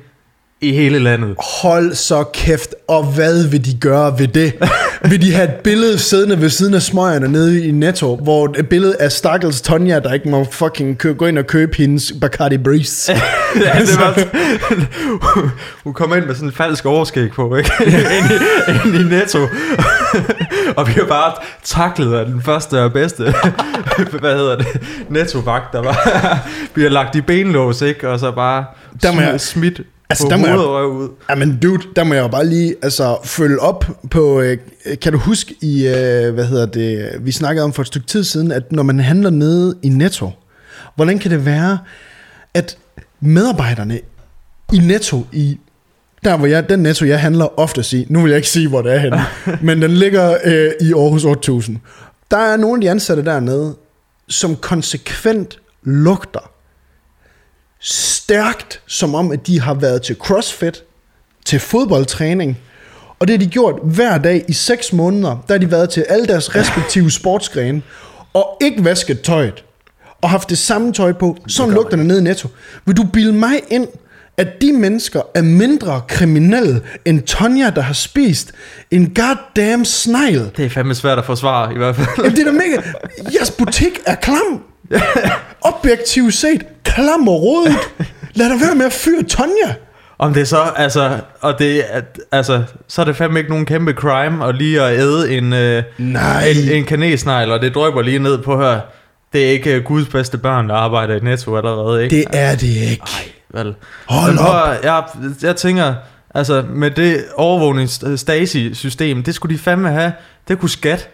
[0.62, 1.34] i hele landet.
[1.62, 4.52] Hold så kæft, og hvad vil de gøre ved det?
[5.10, 8.68] vil de have et billede siddende ved siden af smøgerne nede i Netto, hvor et
[8.68, 12.58] billede af stakkels Tonja, der ikke må fucking kø- gå ind og købe hendes Bacardi
[12.58, 13.12] Breeze?
[13.64, 14.18] ja, det var,
[15.84, 17.70] hun kom ind med sådan en falsk overskæg på, ikke?
[17.86, 19.38] ind, i, ind i Netto.
[20.76, 21.32] og vi har bare
[21.64, 23.22] taklet af den første og bedste,
[24.20, 24.66] hvad hedder det,
[25.08, 26.48] nettovagt, der var.
[26.74, 28.08] vi har lagt i benlås, ikke?
[28.08, 28.64] Og så bare
[29.02, 31.08] Der må smidt Altså, der må jeg- og ud.
[31.30, 34.58] Jamen dude, der må jeg jo bare lige altså, følge op på, øh,
[35.02, 38.24] kan du huske i, øh, hvad hedder det, vi snakkede om for et stykke tid
[38.24, 40.30] siden, at når man handler nede i Netto,
[40.96, 41.78] hvordan kan det være,
[42.54, 42.76] at
[43.20, 44.00] medarbejderne
[44.72, 45.58] i Netto, i
[46.24, 48.82] der hvor jeg, den Netto jeg handler oftest i, nu vil jeg ikke sige, hvor
[48.82, 49.20] det er henne,
[49.66, 51.76] men den ligger øh, i Aarhus 8000,
[52.30, 53.74] der er nogle af de ansatte dernede,
[54.28, 56.50] som konsekvent lugter
[57.80, 60.82] stærkt, som om at de har været til crossfit,
[61.44, 62.58] til fodboldtræning,
[63.18, 65.44] og det har de gjort hver dag i 6 måneder.
[65.48, 67.82] Der har de været til alle deres respektive sportsgrene,
[68.34, 69.64] og ikke vasket tøjet,
[70.22, 71.36] og haft det samme tøj på.
[71.48, 72.48] Sådan lugter det ned i Netto.
[72.86, 73.88] Vil du bilde mig ind,
[74.36, 78.52] at de mennesker er mindre kriminelle end Tonja, der har spist
[78.90, 80.50] en goddamn snegl?
[80.56, 82.06] Det er fandme svært at forsvare, i hvert fald.
[82.16, 82.82] Jamen, det er da mega...
[83.34, 84.62] Jeres butik er klam.
[85.62, 87.74] Objektivt set, klam og rodet.
[88.34, 89.74] Lad dig være med at fyre Tonja.
[90.18, 92.00] Om det er så, altså, og det, er-
[92.32, 95.82] altså, så er det fandme ikke nogen kæmpe crime at lige at æde en, øh,
[95.98, 96.48] Nej.
[96.48, 98.80] en, en kanelsnegl, og det drøber lige ned på her.
[99.32, 102.16] Det er ikke øh, Guds bedste børn, der arbejder i Netto allerede, ikke?
[102.16, 103.02] Det er det ikke.
[103.54, 103.74] Vel.
[104.08, 104.68] Hold Men op.
[104.68, 105.02] at- Jeg,
[105.42, 105.94] jeg tænker,
[106.34, 110.12] altså med det overvågnings-Stasi-system, det skulle de fandme have.
[110.48, 111.08] Det kunne skat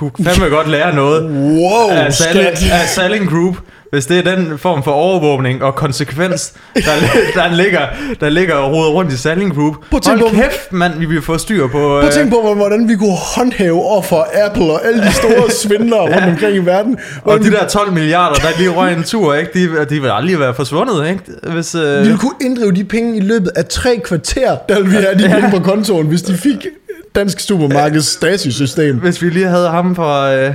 [0.00, 2.70] kunne fandme godt lære noget Wow, af, Salling, skat.
[2.72, 3.56] af Salling Group,
[3.92, 6.80] hvis det er den form for overvågning og konsekvens, der,
[7.42, 7.80] der, ligger,
[8.20, 9.74] der ligger og roder rundt i Salling Group.
[10.02, 11.78] Tænke Hold på- kæft, mand, vi vil få styr på...
[11.78, 15.50] Prøv at tænke på, hvordan vi kunne håndhæve over for Apple og alle de store
[15.62, 16.98] svindlere rundt omkring i verden.
[17.22, 19.50] og de vi, der 12 milliarder, der lige røg en tur, ikke?
[19.54, 21.22] De, de vil aldrig være forsvundet, ikke?
[21.54, 24.90] Hvis, vi øh, ville kunne inddrive de penge i løbet af tre kvarter, der ville
[24.90, 26.66] vi have de penge på kontoen, hvis de fik
[27.14, 28.98] Dansk Supermarkeds Stasi-system.
[28.98, 30.34] hvis vi lige havde ham fra...
[30.34, 30.54] Øh,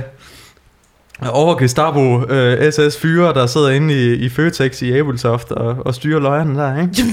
[1.22, 5.94] over Gestapo øh, SS Fyre, der sidder inde i, i Føtex i Abelsoft og, og
[5.94, 7.04] styrer løjerne der, ikke?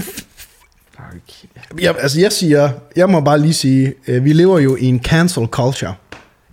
[1.81, 5.03] Jeg, altså jeg siger, jeg må bare lige sige, øh, vi lever jo i en
[5.03, 5.93] cancel culture.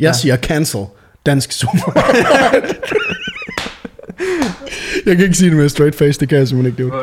[0.00, 0.12] Jeg ja.
[0.12, 0.84] Siger cancel
[1.26, 2.62] Dansk Supermarked.
[5.06, 6.96] jeg kan ikke sige det med straight face, det kan jeg simpelthen ikke.
[6.96, 7.02] Det.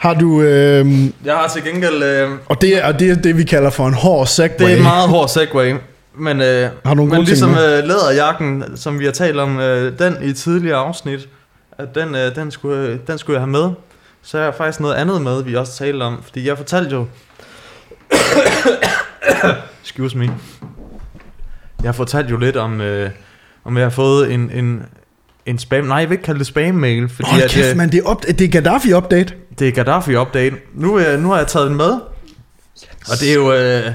[0.00, 0.86] Har du, øh,
[1.24, 2.02] Jeg har til gengæld...
[2.02, 4.66] Øh, og det, er, og det er det, vi kalder for en hård segway.
[4.66, 5.74] Det er en meget hård segway.
[6.14, 9.60] Men, øh, Har du nogle men gode ligesom øh, læderjakken, som vi har talt om,
[9.60, 11.28] øh, den i tidligere afsnit,
[11.78, 13.70] at den, øh, den, skulle, den skulle jeg have med.
[14.22, 16.22] Så er jeg faktisk noget andet med, vi også talte om.
[16.22, 17.06] Fordi jeg fortalte jo...
[19.84, 20.30] Excuse me.
[21.82, 23.10] Jeg fortalte jo lidt om, øh,
[23.64, 24.82] om jeg har fået en, en,
[25.46, 25.84] en spam...
[25.84, 28.04] Nej, jeg vil ikke kalde det spam-mail, fordi Hold at, kæft, øh, man, det er,
[28.04, 29.34] op, det er Gaddafi-update.
[29.58, 30.56] det er Gaddafi-update.
[30.74, 31.92] Nu, øh, nu har jeg taget den med.
[33.10, 33.92] Og det er jo, øh,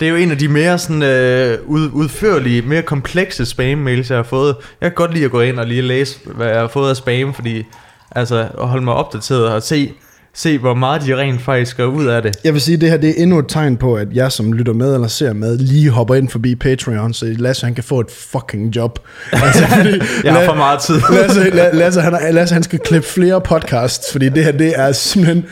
[0.00, 4.18] det er jo en af de mere sådan, øh, ud, udførlige, mere komplekse spam-mails, jeg
[4.18, 4.56] har fået.
[4.80, 6.96] Jeg kan godt lide at gå ind og lige læse, hvad jeg har fået af
[6.96, 7.64] spam, fordi
[8.10, 9.92] altså, at holde mig opdateret og se,
[10.34, 12.36] se, hvor meget de rent faktisk gør ud af det.
[12.44, 14.52] Jeg vil sige, at det her det er endnu et tegn på, at jeg som
[14.52, 18.00] lytter med eller ser med, lige hopper ind forbi Patreon, så Lasse han kan få
[18.00, 18.98] et fucking job.
[19.32, 20.94] Altså, fordi, Jeg har for meget tid.
[21.20, 24.92] Lasse, La- Lasse, han, Lasse han skal klippe flere podcasts, fordi det her det er
[24.92, 25.44] simpelthen,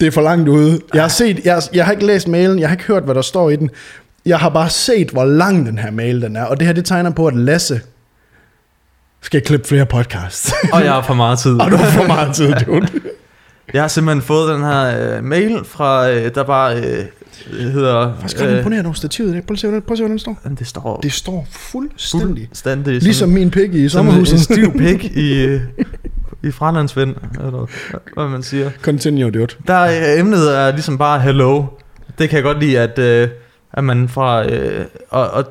[0.00, 0.80] det er for langt ude.
[0.94, 3.22] Jeg har, set, jeg, jeg har ikke læst mailen, jeg har ikke hørt, hvad der
[3.22, 3.70] står i den.
[4.26, 6.84] Jeg har bare set, hvor lang den her mail den er, og det her det
[6.84, 7.80] tegner på, at Lasse
[9.22, 10.52] skal klippe flere podcasts.
[10.72, 11.52] Og jeg har for meget tid.
[11.62, 12.88] og du har for meget tid, dude.
[13.72, 17.04] Jeg har simpelthen fået den her øh, mail fra, øh, der bare øh,
[17.50, 18.08] hedder...
[18.12, 19.34] Hvad skal du imponere over stativet?
[19.34, 19.46] ikke?
[19.46, 20.40] Prøv at se, hvordan, prøv at se, hvordan det står.
[20.46, 22.46] øh, det står Det står fuldstændig.
[22.48, 24.40] fuldstændig Ligesom min pik i som en sommerhuset.
[24.40, 25.60] stiv pik i, øh,
[26.42, 27.66] i fralandsvind, eller
[28.14, 28.70] hvad man siger.
[28.82, 29.46] Continue, dude.
[29.66, 31.64] Der er emnet er ligesom bare hello.
[32.18, 33.28] Det kan jeg godt lide, at, øh,
[33.72, 34.46] at man fra...
[34.52, 35.44] Øh, og, og,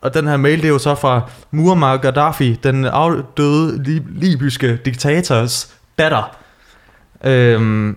[0.00, 4.78] og den her mail, det er jo så fra Muammar Gaddafi, den afdøde li- libyske
[4.84, 6.36] diktators datter.
[7.26, 7.96] Øhm,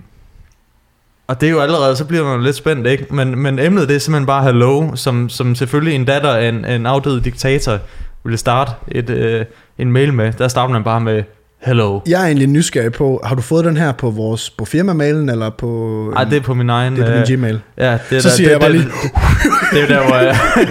[1.28, 3.06] og det er jo allerede, så bliver man lidt spændt, ikke?
[3.10, 6.66] Men, men emnet det er simpelthen bare hello, som, som selvfølgelig en datter af en,
[6.66, 7.78] en afdød diktator
[8.24, 9.46] ville starte et, øh,
[9.78, 10.34] en mail med.
[10.34, 11.24] Der starter man bare med
[11.62, 12.00] hello.
[12.08, 15.50] Jeg er egentlig nysgerrig på, har du fået den her på vores på firmamailen, eller
[15.50, 16.14] på...
[16.16, 16.96] Ej, det er på min egen...
[16.96, 17.60] det er på øh, din Gmail.
[17.78, 20.08] Ja, det er Så der, siger det, jeg bare det, lige- Det, det er der,
[20.08, 20.38] hvor jeg...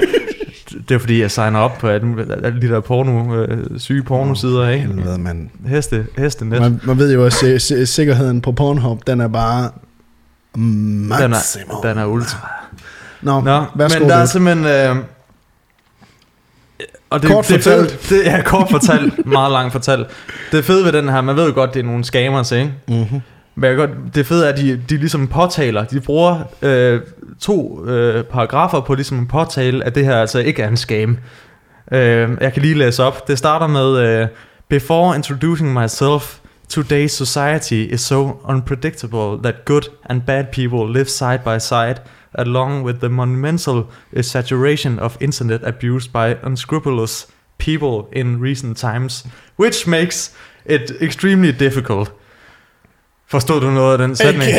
[0.88, 2.16] det er fordi, jeg signer op på alle,
[2.62, 4.86] de der porno, øh, syge pornosider, ikke?
[4.86, 5.48] Helvede, mand.
[5.66, 6.60] Heste, hestenet.
[6.60, 9.70] Man, man ved jo, at se, se, sikkerheden på Pornhub, den er bare
[10.54, 11.76] Den maximum.
[11.84, 12.48] er, den er ultra.
[13.22, 14.66] Nå, Nå, værsgo, men der er simpelthen...
[14.66, 14.96] Øh,
[17.10, 17.90] og det, Kort det fortalt.
[17.92, 20.06] Fede, det er kort fortalt, meget langt fortalt.
[20.52, 22.72] Det fede ved den her, man ved jo godt, det er nogle scammers, ikke?
[22.88, 23.20] Mm-hmm.
[23.58, 27.00] Men jeg kan godt, det fede er, at de, de ligesom påtaler, de bruger øh,
[27.40, 31.18] to øh, paragrafer på ligesom at påtale, at det her altså ikke er en scam.
[31.92, 33.28] Øh, jeg kan lige læse op.
[33.28, 34.28] Det starter med, øh,
[34.68, 41.38] Before introducing myself, today's society is so unpredictable that good and bad people live side
[41.44, 42.02] by side,
[42.34, 47.26] along with the monumental exaggeration of internet abuse by unscrupulous
[47.58, 52.12] people in recent times, which makes it extremely difficult.
[53.30, 54.50] Forstod du noget af den sætning?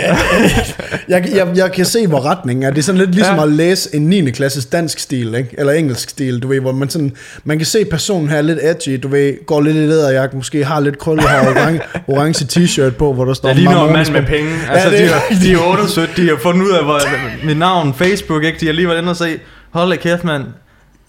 [1.10, 2.69] jeg, jeg, jeg kan se, hvor retningen er.
[2.69, 3.41] Det er sådan lidt ligesom Ja.
[3.41, 3.47] ja.
[3.47, 4.32] at læse en 9.
[4.32, 5.49] klasses dansk stil, ikke?
[5.58, 7.12] eller engelsk stil, du ved, hvor man sådan,
[7.43, 10.65] man kan se personen her er lidt edgy, du ved, går lidt i læderjakke, måske
[10.65, 14.21] har lidt krøllet hår, orange, orange t-shirt på, hvor der står er lige Mamones mand
[14.21, 14.51] med penge.
[14.69, 16.99] Altså, det de, er har, de er undersøgt, de har fundet ud af, hvor
[17.45, 18.60] mit navn, Facebook, ikke?
[18.60, 19.39] De har lige været inde og se,
[19.71, 20.43] hold da kæft, mand.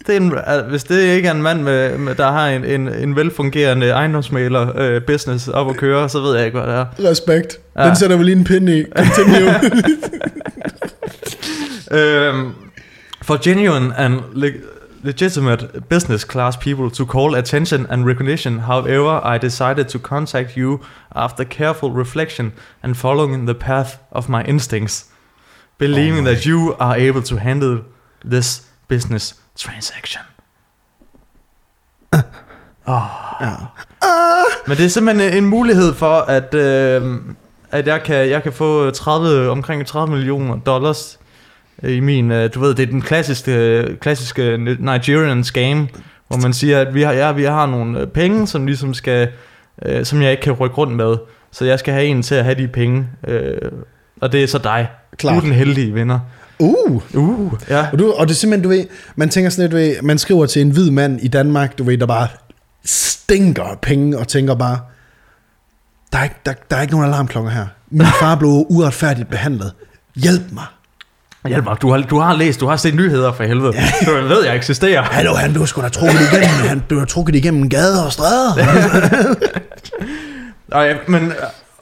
[0.06, 0.32] Det er en,
[0.68, 4.72] hvis det ikke er en mand, med, med, der har en, en, en velfungerende ejendomsmaler
[4.76, 6.86] øh, business op at køre, så ved jeg ikke, hvad det er.
[7.10, 7.58] Respekt.
[7.78, 7.86] Ja.
[7.86, 8.84] Den sætter vi lige en pind i.
[8.96, 9.54] Continue.
[11.90, 12.54] Um,
[13.22, 14.60] for genuine and le-
[15.02, 20.78] legitimate business class people to call attention and recognition, however, I decided to contact you
[21.14, 25.06] after careful reflection and following the path of my instincts,
[25.78, 27.78] believing Oh my- that you are able to handle
[28.30, 30.22] this business transaction.
[32.86, 33.02] Oh.
[33.40, 33.52] ja.
[34.66, 37.16] Men det er simpelthen en mulighed for, at, øh,
[37.70, 41.18] at jeg, kan, jeg kan få 30, omkring 30 millioner dollars
[41.82, 45.88] i min, øh, du ved, det er den klassiske, klassiske Nigerian scam,
[46.28, 49.28] hvor man siger, at vi har, ja, vi har nogle øh, penge, som ligesom skal,
[49.86, 51.16] øh, som jeg ikke kan rykke rundt med.
[51.50, 53.06] Så jeg skal have en til at have de penge.
[53.28, 53.72] Øh,
[54.20, 54.88] og det er så dig.
[55.16, 55.34] Klart.
[55.34, 56.18] Du er den heldige vinder.
[56.58, 57.86] Uh, Uh, ja.
[57.92, 58.84] og, du, og det er simpelthen, du ved,
[59.16, 61.84] man tænker sådan lidt, du ved, man skriver til en hvid mand i Danmark, du
[61.84, 62.28] ved, der bare
[62.84, 64.78] stinker penge, og tænker bare,
[66.12, 67.66] der er, ikke, der, der er ikke nogen alarmklokker her.
[67.90, 69.72] Min far blev uretfærdigt behandlet.
[70.16, 70.64] Hjælp mig.
[71.48, 73.72] Hjælp mig, du har, du har læst, du har set nyheder for helvede.
[74.06, 75.02] Du ved, jeg eksisterer.
[75.02, 78.52] Hallo, han blev sgu da trukket igennem, han blev trukket igennem gader og stræder.
[80.72, 81.32] Og, ja, men,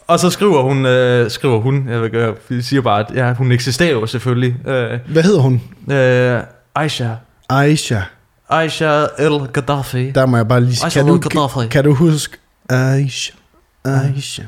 [0.07, 3.53] og så skriver hun, øh, skriver hun, jeg vil vi siger bare, at ja, hun
[3.53, 4.69] eksisterer jo selvfølgelig.
[4.69, 5.63] Øh, Hvad hedder hun?
[5.91, 6.41] øh,
[6.75, 7.09] Aisha.
[7.49, 8.01] Aisha.
[8.51, 10.11] Aisha El Gaddafi.
[10.11, 12.37] Der må jeg bare lige sige, kan du, kan, kan du huske
[12.69, 13.33] Aisha?
[13.85, 14.43] Aisha.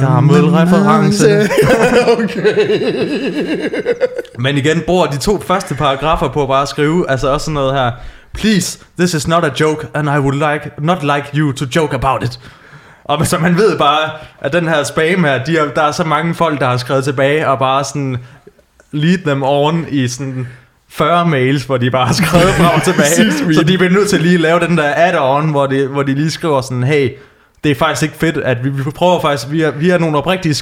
[0.00, 1.48] Gammel reference.
[2.18, 3.70] okay.
[4.38, 7.74] Men igen bruger de to første paragrafer på at bare skrive, altså også sådan noget
[7.74, 7.90] her.
[8.34, 11.94] Please, this is not a joke, and I would like not like you to joke
[11.94, 12.40] about it.
[13.10, 16.04] Og så man ved bare, at den her spam her, de er, der er så
[16.04, 18.16] mange folk, der har skrevet tilbage, og bare sådan
[18.92, 20.48] lead them on i sådan
[20.88, 23.32] 40 mails, hvor de bare har skrevet frem og tilbage.
[23.32, 26.02] Sygt så de bliver nødt til lige at lave den der add-on, hvor de, hvor
[26.02, 27.10] de lige skriver sådan, hey,
[27.64, 30.18] det er faktisk ikke fedt, at vi, vi prøver faktisk, vi er, vi er nogle
[30.18, 30.54] oprigtige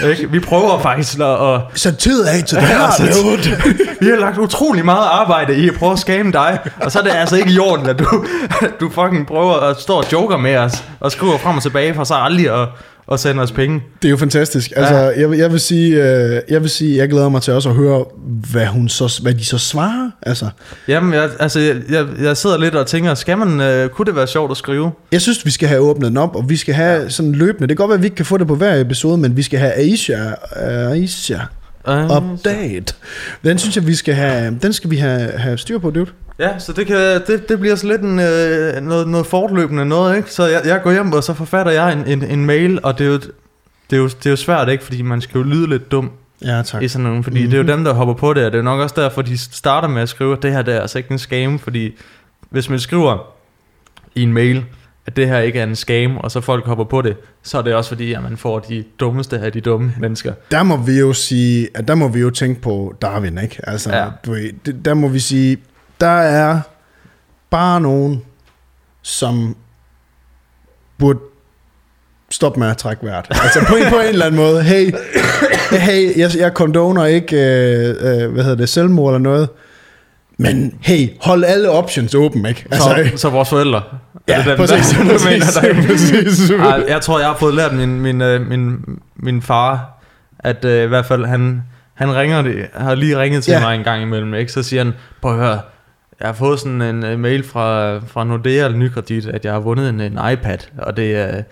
[0.00, 0.30] der, ikke?
[0.30, 3.56] vi prøver faktisk at, at Så tid af til det her, så- dude.
[4.00, 7.02] vi har lagt utrolig meget arbejde i at prøve at skamme dig, og så er
[7.02, 8.24] det altså ikke i orden, at du,
[8.60, 11.94] at du fucking prøver at stå og joker med os, og skriver frem og tilbage,
[11.94, 12.68] for så aldrig at,
[13.12, 13.82] at sende os penge.
[14.02, 14.72] Det er jo fantastisk.
[14.76, 15.20] Altså, Ja.
[15.20, 17.74] jeg, vil- jeg vil sige, øh, jeg vil sige, jeg glæder mig til også at
[17.74, 18.04] høre,
[18.52, 20.10] hvad, hun så, hvad de så svarer.
[20.22, 20.48] Altså,
[20.88, 24.16] Jamen, jeg, altså, jeg, jeg, jeg sidder lidt og tænker, skal man, øh, kunne det
[24.16, 24.90] være sjovt at skrive?
[25.12, 27.68] jeg synes, vi skal have åbnet den op, og vi skal have sådan løbende.
[27.68, 29.42] Det kan godt være, at vi ikke kan få det på hver episode, men vi
[29.42, 30.16] skal have Aisha,
[30.56, 31.38] Aisha
[31.88, 32.94] update.
[33.44, 36.10] Den synes jeg, vi skal have, den skal vi have, have styr på, dude.
[36.38, 40.16] Ja, så det, kan, det, det bliver så lidt en, øh, noget, noget fortløbende noget,
[40.16, 40.30] ikke?
[40.30, 43.06] Så jeg, jeg går hjem, og så forfatter jeg en, en, en mail, og det
[43.06, 43.32] er, jo, det,
[43.92, 44.84] er jo, det er jo svært, ikke?
[44.84, 46.10] Fordi man skal jo lyde lidt dum
[46.44, 46.82] Ja, tak.
[46.82, 47.50] i sådan nogle, fordi mm-hmm.
[47.50, 49.38] det er jo dem, der hopper på det, og det er nok også derfor, de
[49.38, 51.96] starter med at skrive, at det her det er altså ikke en scam, fordi
[52.50, 53.26] hvis man skriver
[54.14, 54.64] i en mail,
[55.06, 57.62] at det her ikke er en scam, og så folk hopper på det, så er
[57.62, 60.32] det også fordi, at man får de dummeste af de dumme mennesker.
[60.50, 63.60] Der må vi jo sige, at der må vi jo tænke på Darwin, ikke?
[63.62, 64.06] Altså, Ja.
[64.26, 64.36] du
[64.84, 65.56] der må vi sige,
[66.04, 66.60] der er
[67.50, 68.22] bare nogen,
[69.02, 69.56] som
[70.98, 71.18] burde
[72.30, 73.26] stoppe med at trække vejret.
[73.30, 74.62] Altså på en, på en eller anden måde.
[74.62, 74.92] Hey,
[75.70, 77.88] hey jeg, jeg condoner ikke, øh,
[78.22, 79.48] øh, hvad hedder det, selvmord eller noget.
[80.38, 82.64] Men hey, hold alle options åben, ikke?
[82.70, 83.82] Altså, så, så vores forældre.
[84.28, 85.46] ja, det den, præcis, der- præcis, mener,
[85.82, 86.50] der- præcis.
[86.50, 88.76] Ej, jeg tror, jeg har fået lært min, min, øh, min,
[89.16, 90.02] min far,
[90.38, 91.62] at øh, i hvert fald han,
[91.94, 93.60] han ringer det, har lige ringet til ja.
[93.60, 94.52] mig en gang imellem, ikke?
[94.52, 95.60] så siger han, prøv at høre,
[96.20, 99.60] jeg har fået sådan en øh, mail fra, fra Nordea eller Nykredit, at jeg har
[99.60, 101.42] vundet en, en iPad, og det er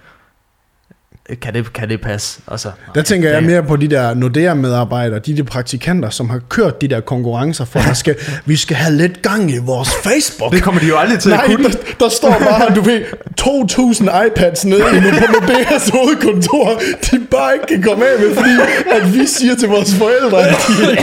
[1.43, 2.41] kan det, kan det passe?
[2.47, 6.31] Og så, Der tænker jeg det- mere på de der Nordea-medarbejdere, de der praktikanter, som
[6.31, 8.15] har kørt de der konkurrencer for, at skal,
[8.47, 10.53] vi skal have lidt gang i vores Facebook.
[10.53, 11.69] Det kommer de jo aldrig til Nej, at kunne.
[11.69, 13.01] der, der står bare, du ved,
[13.41, 16.81] 2.000 iPads nede i nu på Nordeas hovedkontor,
[17.11, 18.51] de bare ikke kan komme af med, fordi
[18.93, 20.99] at vi siger til vores forældre, at de, at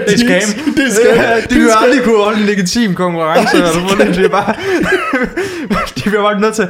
[0.08, 0.74] Det er de- scam.
[0.74, 1.22] Det er.
[1.22, 3.56] Ja, Det de vil aldrig kunne holde en legitim konkurrence.
[3.56, 4.16] sådan noget.
[4.16, 4.54] Det er bare...
[5.96, 6.68] de bliver bare nødt til...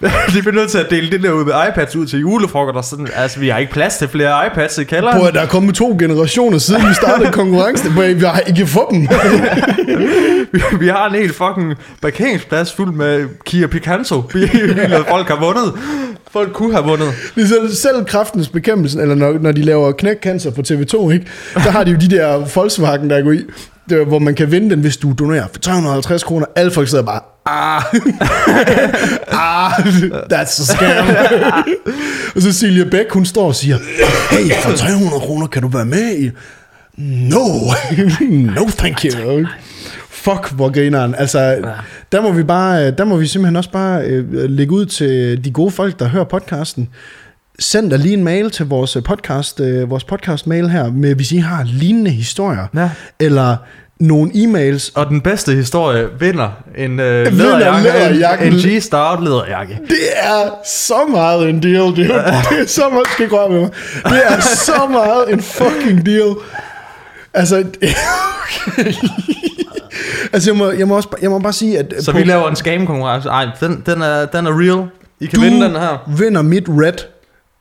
[0.34, 2.84] De bliver nødt til at dele det der ud med iPads ud til julefrokost og
[2.84, 3.08] sådan.
[3.14, 5.26] Altså, vi har ikke plads til flere iPads i kælderen.
[5.26, 8.88] At der er kommet to generationer siden vi startede konkurrencen, hvor vi har ikke få
[8.90, 9.08] dem.
[10.52, 15.72] Vi, vi har en helt fucking parkeringsplads fuld med Kia Picanto biler, folk har vundet.
[16.30, 17.08] Folk kunne have vundet.
[17.34, 21.26] Det er selv, selv kraftens bekæmpelse, eller når, når de laver knækcancer på TV2, ikke?
[21.54, 23.44] der har de jo de der Volkswagen, der går i,
[23.90, 26.46] der, hvor man kan vinde den, hvis du donerer for 350 kroner.
[26.56, 27.82] Alle folk sidder bare, ah,
[29.46, 29.72] ah,
[30.32, 31.06] that's a scam.
[32.34, 33.78] og så Silja Bæk, hun står og siger,
[34.30, 36.30] hey, for 300 kroner kan du være med i...
[36.96, 37.46] No,
[38.56, 39.46] no thank you.
[40.10, 41.14] Fuck, hvor grineren.
[41.14, 41.58] Altså,
[42.12, 45.50] der må vi bare, der må vi simpelthen også bare øh, lægge ud til de
[45.50, 46.88] gode folk, der hører podcasten.
[47.58, 51.32] Send dig lige en mail til vores podcast, øh, vores podcast mail her, med hvis
[51.32, 52.66] I har lignende historier.
[52.74, 52.90] Ja.
[53.20, 53.56] Eller
[54.00, 54.92] nogle e-mails.
[54.94, 59.78] Og den bedste historie vinder en øh, Vinder læderjakke, en, en G-Star læderjakke.
[59.88, 61.96] Det er så meget en deal, dude.
[61.96, 63.70] Det er så meget, skal ikke med mig.
[64.04, 66.34] Det er så meget en fucking deal.
[67.34, 67.56] Altså,
[68.42, 68.92] okay.
[70.32, 72.48] altså jeg, må, jeg, må også, jeg må bare sige, at Så på- vi laver
[72.48, 73.28] en scam-konkurrence.
[73.28, 74.88] Ej, den, den, er, den er real.
[75.20, 76.12] I kan vinde den her.
[76.18, 76.92] vinder mit red,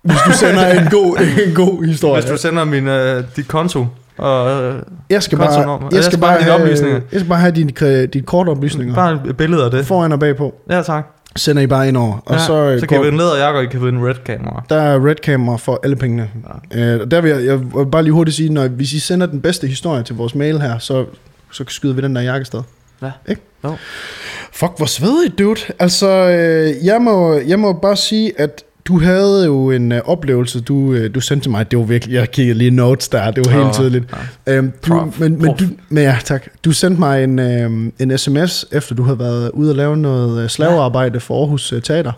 [0.04, 1.18] hvis du sender en god,
[1.48, 2.22] en god historie.
[2.22, 3.88] Hvis du sender min, øh, dit konto
[4.20, 5.52] Og øh, Jeg skal bare,
[5.82, 7.00] Jeg jeg skal bare, have oplysninger.
[7.12, 8.96] jeg skal bare have dine, dine kortoplysninger.
[8.96, 9.86] bare et billede af det.
[9.86, 10.56] Foran og bagpå.
[10.70, 11.08] Ja, tak.
[11.36, 12.18] Sender I bare ind over.
[12.26, 14.16] Og ja, så, øh, så går, kan vi en læderjakke, og I kan vinde red
[14.26, 14.64] kamera.
[14.70, 16.30] der er red camera for alle pengene.
[16.76, 16.80] Ja.
[16.96, 19.42] Øh, der vil jeg, jeg vil bare lige hurtigt sige, når hvis I sender den
[19.42, 21.06] bedste historie til vores mail her, så,
[21.52, 22.62] så skyder vi den der jakke sted.
[23.02, 23.12] Ja.
[23.28, 23.42] Ikke?
[23.64, 23.76] Jo.
[24.54, 25.60] Fuck, hvor svedigt, dude.
[25.80, 30.62] Altså, øh, jeg, må, jeg må bare sige, at du havde jo en øh, oplevelse,
[30.62, 31.72] du, øh, du sendte til mig.
[31.72, 34.06] Det var virkelig, jeg kiggede lige notes der, det var helt Åh, tydeligt.
[34.48, 34.54] ja.
[34.58, 35.20] Øhm, du, Prof.
[35.20, 36.48] men, men, du, men ja, tak.
[36.66, 40.44] Du sendte mig en, øhm, en sms, efter du havde været ude og lave noget
[40.44, 42.12] øh, slavearbejde for Aarhus øh, Teater.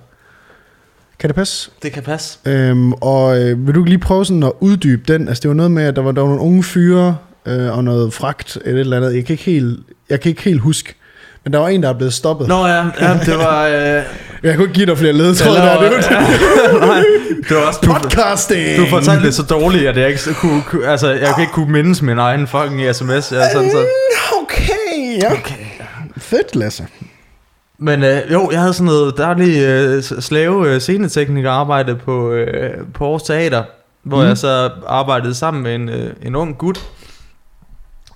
[1.19, 1.71] Kan det passe?
[1.83, 2.39] Det kan passe.
[2.45, 5.27] Øhm, og øh, vil du lige prøve sådan at uddybe den?
[5.27, 7.83] Altså det var noget med, at der var, der var nogle unge fyre øh, og
[7.83, 9.15] noget fragt eller et eller andet.
[9.15, 10.95] Jeg kan ikke helt, jeg kan ikke helt huske.
[11.43, 12.47] Men der var en, der er blevet stoppet.
[12.47, 13.67] Nå ja, ja det var...
[13.67, 14.03] Øh,
[14.43, 15.79] Jeg kunne ikke give dig flere ledetråde der.
[15.81, 17.03] Det var nej,
[17.49, 17.79] det var også...
[17.83, 18.77] Du, podcasting!
[18.77, 21.71] du fortalte det så dårligt, at jeg ikke kunne, kunne, altså, jeg kan ikke kunne
[21.71, 23.09] mindes min egen fucking sms.
[23.09, 25.31] Jeg sådan, så, Mm, Okay, ja.
[25.33, 25.65] okay.
[26.17, 26.87] Fedt, Lasse.
[27.79, 32.73] Men øh, jo, jeg havde sådan noget dejlig øh, slave øh, scenetekniker arbejde på, øh,
[32.93, 33.63] på Aarhus Teater,
[34.03, 34.27] hvor mm.
[34.27, 36.79] jeg så arbejdede sammen med en, øh, en ung gut,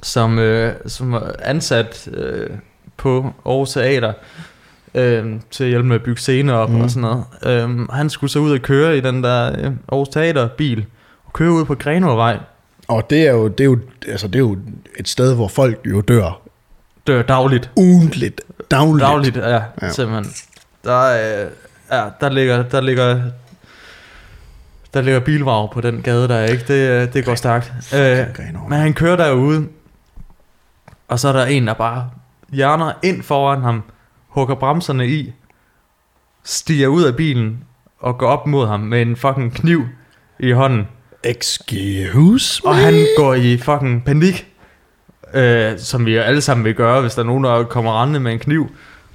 [0.03, 2.49] som, øh, som var ansat øh,
[2.97, 4.13] på Aarhus Teater
[4.95, 6.81] øh, til at hjælpe med at bygge scener op Mm.
[6.81, 7.23] og sådan noget.
[7.69, 10.85] Øh, han skulle så ud og køre i den der øh, Aarhus Teater bil,
[11.25, 12.37] og køre ud på Grenåvej.
[12.87, 14.57] Og det er jo, det er jo, altså det er jo
[14.99, 16.41] et sted, hvor folk jo dør
[17.07, 17.71] Dør dagligt.
[17.75, 18.41] ugentligt,
[18.71, 19.01] dagligt.
[19.03, 19.89] Dagligt, ja, Ja.
[19.91, 20.33] simpelthen.
[20.83, 21.01] Der,
[21.43, 21.49] øh,
[21.91, 23.21] ja, der ligger, der ligger,
[24.93, 26.63] der ligger bilvrag på den gade der, ikke?
[26.67, 27.73] Det, øh, det går stærkt.
[27.95, 28.17] Øh,
[28.69, 29.67] men han kører derude,
[31.07, 32.09] og så er der en, der bare
[32.55, 33.83] hjerner ind foran ham,
[34.29, 35.33] hugger bremserne i,
[36.43, 37.63] stiger ud af bilen
[37.99, 39.81] og går op mod ham med en fucking kniv
[40.39, 40.87] i hånden.
[41.23, 42.69] Excuse me?
[42.69, 44.47] Og han går i fucking panik,
[45.33, 48.31] øh, som vi alle sammen vil gøre, hvis der er nogen, der kommer rendende med
[48.33, 48.71] en kniv,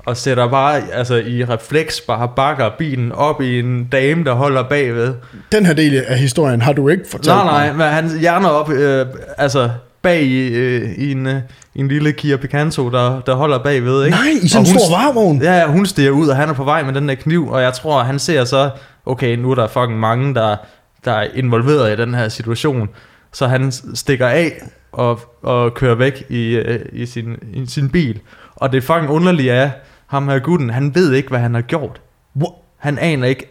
[0.07, 4.62] og sætter bare altså, i refleks, bare bakker bilen op i en dame, der holder
[4.62, 5.14] bagved.
[5.53, 7.76] Den her del af historien har du ikke fortalt Nej, nej, mig.
[7.76, 9.07] men han hjerner op, øh,
[9.38, 9.70] altså
[10.03, 11.40] bag i, øh, i, en, øh,
[11.74, 14.05] en lille Kia Picanto, der, der holder bagved.
[14.05, 14.16] Ikke?
[14.16, 15.42] Nej, i sådan en stor varevogn.
[15.42, 17.72] Ja, hun stiger ud, og han er på vej med den der kniv, og jeg
[17.72, 18.70] tror, han ser så,
[19.07, 20.57] okay, nu er der fucking mange, der,
[21.05, 22.88] der er involveret i den her situation,
[23.32, 24.53] så han stikker af
[24.92, 28.20] og, og kører væk i, øh, i, sin, i sin bil.
[28.57, 29.70] Og det fucking underlige er,
[30.07, 32.01] ham her gutten, han ved ikke, hvad han har gjort.
[32.32, 33.51] Hvor- Han aner ikke,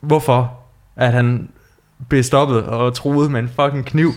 [0.00, 0.52] hvorfor
[0.96, 1.48] at han
[2.08, 4.10] blev stoppet og truet med en fucking kniv.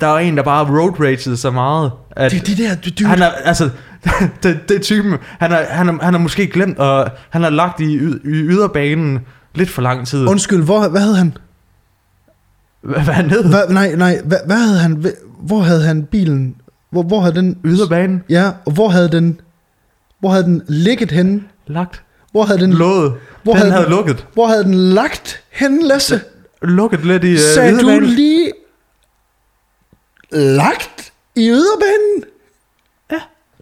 [0.00, 2.90] Der var en, der bare road ragede så meget, at Det er de der, du,
[3.00, 3.70] du, han er, altså,
[4.42, 7.50] det, det er typen, han har han, er, han er måske glemt, og han har
[7.50, 9.18] lagt i, i yderbanen
[9.54, 10.26] lidt for lang tid.
[10.26, 11.36] Undskyld, hvor, hvad havde han?
[12.82, 13.44] Hvad, hvad han hed?
[13.44, 14.92] Hvad, nej, nej, hvad, hvad havde han?
[15.06, 16.54] Hva- Hvor havde han bilen?
[16.90, 17.58] Hvor, hvor havde den?
[17.64, 18.22] Yderbanen?
[18.28, 19.40] Ja, og hvor havde den?
[20.20, 21.42] Hvor havde den ligget henne?
[21.66, 22.02] Lagt.
[22.32, 23.12] Hvor havde den, Låget.
[23.42, 24.26] Hvor Den havde havde den- lukket.
[24.34, 26.20] hvor havde den lagt henne, Lasse?
[26.62, 28.50] Lukket lidt i uh, Sagde du lige
[30.32, 32.24] lagt i yderbanen?
[33.12, 33.16] Ja.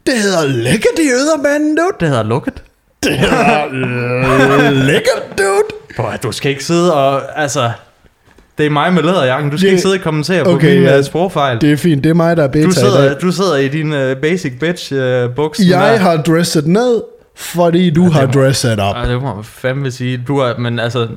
[0.07, 1.89] Det hedder lækkert i yderbanen, dude.
[2.01, 2.63] Det hedder lukket.
[3.03, 5.63] Det hedder lækkert, dude.
[5.97, 7.71] Prøv, at du skal ikke sidde og, altså...
[8.59, 9.51] Det er mig med læderjakken.
[9.51, 10.95] Du skal Det- ikke sidde og kommentere på Okay, min ja.
[10.95, 11.03] ja.
[11.03, 11.61] sprogfejl.
[11.61, 13.17] Det er fint, det er mig, der er beta Du i sidder, dag.
[13.21, 15.59] du sidder i din uh, basic bitch uh, buks.
[15.69, 17.03] Jeg har dresset ned,
[17.37, 18.97] fordi du Ja, har må- dresset op.
[18.97, 20.25] Ja, det må man fandme sige.
[20.29, 21.09] Du er, men altså,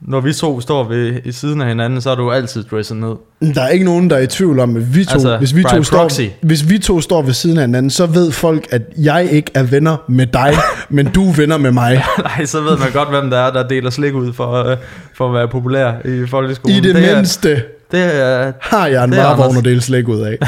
[0.00, 3.14] når vi to står ved, i siden af hinanden, så er du altid dresset ned.
[3.54, 5.62] Der er ikke nogen, der er i tvivl om, at vi to, Altså, hvis, vi
[5.62, 9.28] to står, hvis vi to står ved siden af hinanden, så ved folk, at jeg
[9.30, 10.52] ikke er venner med dig,
[10.88, 12.04] men du er venner med mig.
[12.18, 14.76] Nej, så ved man godt, hvem der er, der deler slik ud for, øh,
[15.14, 16.76] for at være populær i folkeskolen.
[16.76, 20.08] I det, er, mindste det er, har jeg en Det er varevogn at dele slik
[20.08, 20.38] ud af.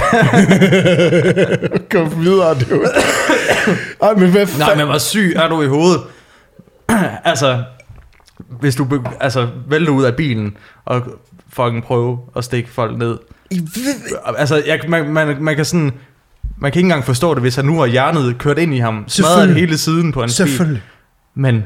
[1.90, 2.84] Kom videre, du.
[4.02, 6.00] Ej, men hvad nej, men hvor syg er du i hovedet?
[7.24, 7.62] altså,
[8.60, 11.02] hvis du altså, vælter ud af bilen og
[11.48, 13.18] fucking prøve at stikke folk ned.
[14.24, 15.92] Altså, jeg, man, man, man kan sådan...
[16.56, 19.04] Man kan ikke engang forstå det, hvis han nu har hjernet kørt ind i ham,
[19.08, 20.48] smadret hele siden på hans bil.
[20.48, 20.82] Selvfølgelig.
[21.34, 21.64] Men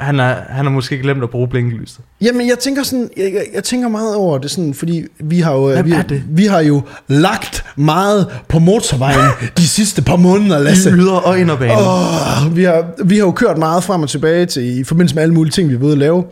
[0.00, 2.00] han har, han har måske glemt at bruge blinkelyset.
[2.20, 5.52] Jamen, jeg tænker sådan, jeg, jeg, jeg tænker meget over det sådan, fordi vi har
[5.52, 6.22] jo, Hvem vi, er det?
[6.28, 10.90] vi har jo lagt meget på motorvejen de sidste par måneder, Lasse.
[10.90, 11.76] I yder- og inderbanen.
[11.78, 12.56] Oh.
[12.56, 15.34] Vi, har, vi har jo kørt meget frem og tilbage til, i forbindelse med alle
[15.34, 16.24] mulige ting, vi været ude at lave.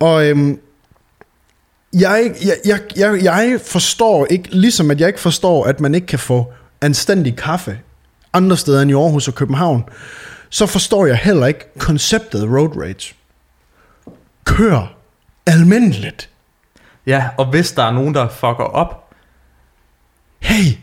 [0.00, 0.58] Og øhm,
[1.92, 6.06] jeg, jeg, jeg, jeg, jeg forstår ikke, ligesom at jeg ikke forstår, at man ikke
[6.06, 7.78] kan få anstændig kaffe
[8.32, 9.84] andre steder end i Aarhus og København,
[10.56, 13.14] så forstår jeg heller ikke konceptet road rage.
[14.44, 14.94] Kør
[15.46, 16.30] almindeligt.
[17.06, 19.10] Ja, og hvis der er nogen, der fucker op,
[20.38, 20.76] hey,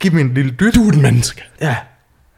[0.00, 0.74] Giv mig en lille dyt.
[0.74, 1.44] du er et menneske.
[1.60, 1.76] Ja.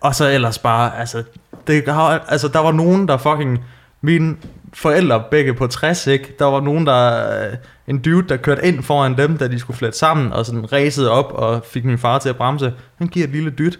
[0.00, 1.24] Og så ellers bare, altså,
[1.66, 3.64] det har, altså der var nogen, der fucking,
[4.00, 4.36] mine
[4.74, 6.34] forældre begge på 60, ikke?
[6.38, 7.56] Der var nogen, der, øh,
[7.86, 11.10] en dude, der kørte ind foran dem, da de skulle flette sammen, og sådan racede
[11.10, 12.72] op og fik min far til at bremse.
[12.98, 13.78] Han giver et lille dyt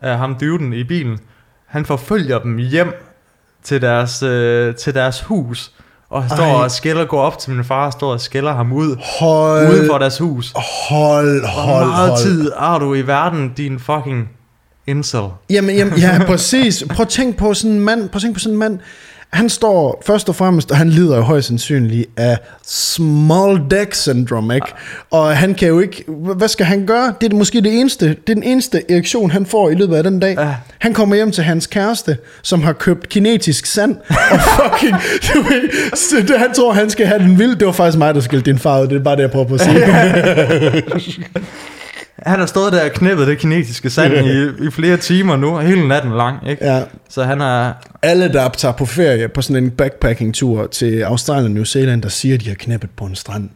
[0.00, 1.20] af ham duden i bilen.
[1.74, 2.92] Han forfølger dem hjem
[3.62, 5.72] til deres, øh, til deres hus,
[6.10, 6.64] og står Ej.
[6.64, 9.86] og skælder, går op til min far og står og skælder ham ud, Hold, uden
[9.86, 10.52] for deres hus.
[10.88, 12.22] hold, Hvor hold, meget hold.
[12.22, 14.28] tid har du i verden, din fucking
[14.86, 15.22] incel?
[15.50, 16.84] Jamen, jamen, ja, præcis.
[16.90, 18.78] Prøv at tænke på sådan en mand, prøv at tænke på sådan en mand,
[19.30, 24.54] han står først og fremmest, og han lider jo højst sandsynligt af small dick syndrome,
[24.54, 24.66] ikke?
[25.10, 26.04] Og han kan jo ikke,
[26.36, 27.14] hvad skal han gøre?
[27.20, 30.02] Det er måske det eneste, det er den eneste erektion, han får i løbet af
[30.02, 30.36] den dag.
[30.38, 30.54] Ja.
[30.78, 34.96] Han kommer hjem til hans kæreste, som har købt kinetisk sand, og fucking,
[35.34, 37.56] du ved, så det, han tror, han skal have den vild.
[37.56, 38.86] Det var faktisk mig, der skældte din far ud.
[38.88, 41.24] Det er bare det, jeg prøver på at sige.
[42.24, 45.88] Han har stået der og knippet det kinesiske sand i, i flere timer nu, hele
[45.88, 46.64] natten lang, ikke?
[46.64, 46.82] ja.
[47.08, 47.72] Så han er...
[48.02, 52.08] alle, der tager på ferie på sådan en backpacking-tur til Australien og New Zealand, der
[52.08, 53.50] siger, at de har knæppet på en strand.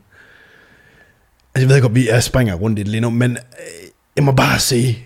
[1.55, 3.37] Altså, jeg ved godt, vi jeg springer rundt i det lige nu, men øh,
[4.17, 4.99] jeg må bare sige,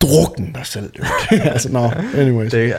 [0.00, 1.42] drukken dig selv, dude.
[1.52, 2.50] altså, nå, anyways.
[2.50, 2.74] Det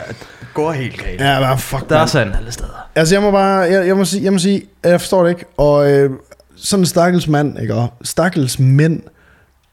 [0.54, 1.20] går helt galt.
[1.20, 2.88] Ja, men fuck, Der er sand alle steder.
[2.94, 5.44] Altså, jeg må bare, jeg, jeg, må sige, jeg må sige, jeg forstår det ikke,
[5.56, 6.10] og øh,
[6.62, 9.02] sådan en stakkels mand, ikke, og stakkels mænd,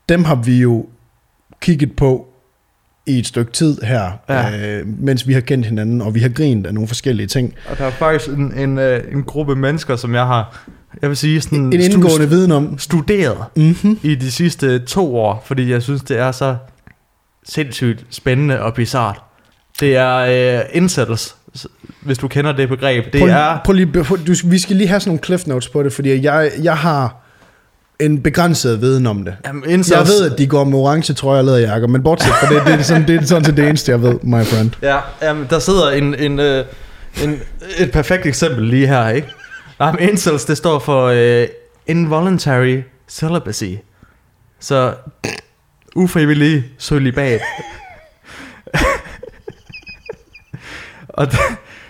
[0.10, 0.86] dem har vi jo
[1.62, 2.28] kigget på
[3.08, 4.68] i et stykke tid her, Ja.
[4.68, 7.54] øh, mens vi har kendt hinanden, og vi har grint af nogle forskellige ting.
[7.70, 10.66] Og der er faktisk en, en, øh, en gruppe mennesker, som jeg har,
[11.02, 12.78] jeg vil sige, sådan En indgående viden om.
[12.78, 14.00] studeret Mm-hmm.
[14.04, 16.56] i de sidste to år, fordi jeg synes, det er så
[17.44, 19.22] sindssygt spændende og bizart.
[19.80, 20.16] Det er
[20.74, 21.35] øh, s-
[22.02, 23.14] hvis du kender det begreb.
[23.14, 23.58] Det prøv, er...
[23.66, 23.92] Prøv lige,
[24.28, 27.22] du, vi skal lige have sådan nogle cliff notes på det, fordi jeg, jeg har
[28.00, 29.36] en begrænset viden om det.
[29.46, 32.54] Jamen, incels, Jeg ved, at de går med orange trøjer og læderjakker, men bortset fra
[32.54, 34.72] det, det er sådan, det er sådan set det eneste, jeg ved, my friend.
[34.82, 36.66] Ja, jamen, der sidder en, en, øh,
[37.24, 37.40] en,
[37.78, 39.28] et perfekt eksempel lige her, ikke?
[39.80, 41.48] Nej, men incels, det står for øh,
[41.88, 43.64] involuntary celibacy.
[44.60, 44.94] Så
[45.96, 47.42] ufrivillig celibat.
[51.16, 51.40] Og det,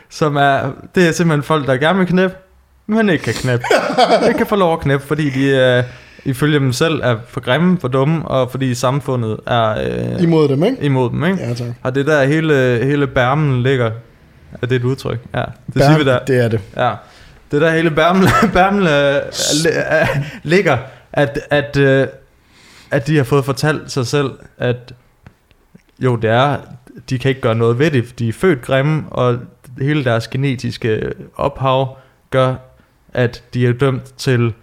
[0.09, 2.35] som er, det er simpelthen folk, der gerne vil knæppe,
[2.87, 3.65] men ikke kan knæppe.
[4.27, 5.83] ikke kan få lov at knæppe, fordi de øh,
[6.25, 10.63] ifølge dem selv er for grimme, for dumme, og fordi samfundet er øh, Imod dem,
[10.63, 10.77] ikke?
[10.81, 11.37] imod dem, ikke?
[11.43, 11.67] Ja, tak.
[11.83, 13.91] Og det der hele, hele bærmen ligger,
[14.61, 15.19] er det et udtryk?
[15.35, 16.19] Ja, det siger vi der.
[16.19, 16.59] Det er det.
[16.77, 16.91] Ja.
[17.51, 19.15] Det der hele bærmen, bærmen øh,
[19.65, 20.07] øh,
[20.43, 20.77] ligger,
[21.13, 22.07] at, at, øh,
[22.91, 24.93] at de har fået fortalt sig selv, at
[25.99, 26.57] jo, det er,
[27.09, 29.39] de kan ikke gøre noget ved det, de er født grimme, og
[29.81, 31.97] hele deres genetiske ophav
[32.29, 32.55] gør,
[33.13, 34.53] at de er dømt til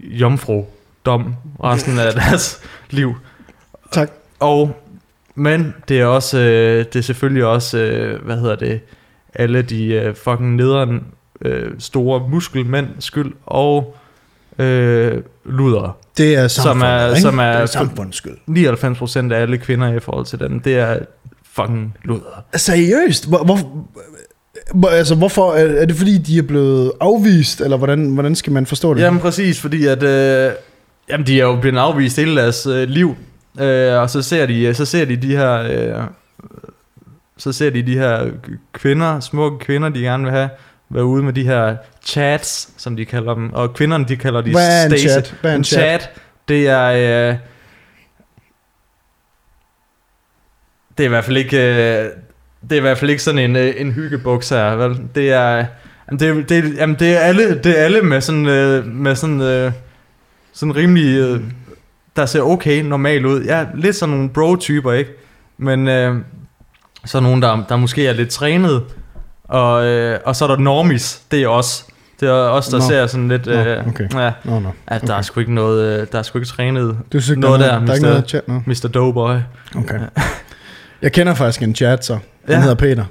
[0.00, 2.60] jomfru-dom resten af deres
[2.90, 3.14] liv.
[3.92, 4.10] Tak.
[4.40, 4.76] Og,
[5.34, 8.80] men det er også, øh, det er selvfølgelig også, øh, hvad hedder det,
[9.34, 11.04] alle de øh, fucking nederen
[11.42, 13.96] øh, store muskelmænd skyld, og
[14.58, 15.92] øh, ludere.
[16.16, 17.20] Det er Som samfundet, er- ikke?
[17.20, 18.36] som er- det er skyld.
[19.28, 20.98] 99% af alle kvinder i forhold til dem, det er
[21.62, 22.42] fucking ludere.
[22.56, 23.28] Seriøst?
[23.28, 23.58] Hvor, hvor,
[24.74, 25.52] hvor, altså, hvorfor?
[25.52, 29.00] Er, er det fordi, de er blevet afvist, eller hvordan, hvordan skal man forstå det?
[29.00, 30.52] Jamen præcis, fordi at, øh,
[31.10, 33.16] jamen, de er jo blevet afvist hele deres øh, liv,
[33.60, 35.52] øh, og så ser de, så ser de de her,
[35.98, 36.04] øh,
[37.38, 38.30] så ser de de her
[38.72, 40.48] kvinder, smukke kvinder, de gerne vil have,
[40.90, 44.50] være ude med de her chats, som de kalder dem, og kvinderne, de kalder de
[44.50, 45.34] Hvad er en chat?
[45.40, 46.00] Hvad er en en chat?
[46.00, 46.10] chat,
[46.48, 47.36] det er, øh,
[50.98, 52.04] det er i hvert fald ikke, øh,
[52.62, 55.00] det er i hvert fald ikke sådan en, øh, en hyggebuks her, vel?
[55.14, 55.64] Det er,
[56.10, 58.86] jamen det, er- det, er- jamen det er alle, det er alle med sådan, øh,
[58.86, 59.72] med sådan, øh,
[60.52, 61.40] sådan rimelig, øh,
[62.16, 63.42] der ser okay normal ud.
[63.42, 65.10] Ja, lidt sådan nogle bro-typer, ikke?
[65.58, 66.16] Men øh,
[67.04, 68.82] så nogen, der, der måske er lidt trænet,
[69.44, 71.86] og, øh, og så er der normis, det er os.
[72.20, 72.84] Det er os, der Nå.
[72.84, 74.08] ser sådan lidt, Nå, øh, okay.
[74.14, 74.68] ja, Nå, nå.
[74.86, 77.60] at der er sgu ikke noget, øh, der er sgu ikke trænet Du synes, noget
[77.60, 78.62] der, er der, der er ikke Mr.
[78.66, 78.88] Mr.
[78.88, 79.36] Doughboy.
[79.76, 79.98] Okay.
[81.02, 82.12] Jeg kender faktisk en chat, så.
[82.12, 82.60] Han Ja.
[82.60, 83.04] hedder Peter.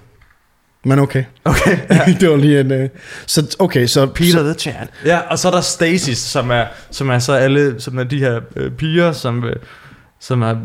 [0.85, 1.23] Men okay.
[1.45, 1.77] Okay.
[2.19, 2.71] det var lige en...
[2.71, 2.87] Uh...
[3.25, 4.05] Så okay, så...
[4.05, 4.87] Peter the Chat.
[5.05, 8.19] Ja, og så er der Stacy, som er, som er så alle, som er de
[8.19, 9.55] her øh, piger, som, øh,
[10.19, 10.59] som har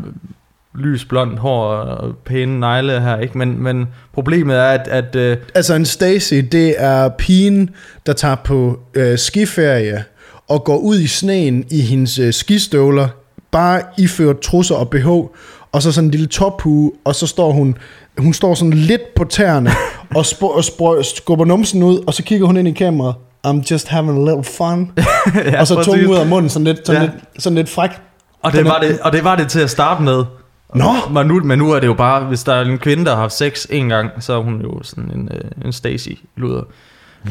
[0.75, 3.37] lys blond hår og pæne negle her, ikke?
[3.37, 7.69] Men, men problemet er, at, at øh, Altså en Stacy, det er pigen,
[8.05, 10.03] der tager på øh, skiferie
[10.47, 13.07] og går ud i sneen i hendes øh, skistøvler,
[13.51, 15.07] bare iført trusser og BH,
[15.73, 17.77] og så sådan en lille tophue, og så står hun,
[18.17, 19.71] hun står sådan lidt på tæerne,
[20.15, 23.15] og, sp- og sp- skubber numsen ud, og så kigger hun ind i kameraet,
[23.47, 24.91] I'm just having a little fun.
[25.51, 27.07] ja, og så tungen ud af munden, sådan lidt, sådan, Ja.
[27.07, 27.89] lidt, sådan lidt fræk.
[28.41, 30.23] Og det, var det, og det var det til at starte med.
[30.75, 30.93] Nå!
[31.11, 33.21] Men nu, men nu er det jo bare, hvis der er en kvinde, der har
[33.21, 36.61] haft sex en gang, så er hun jo sådan en, øh, en Stacy-luder.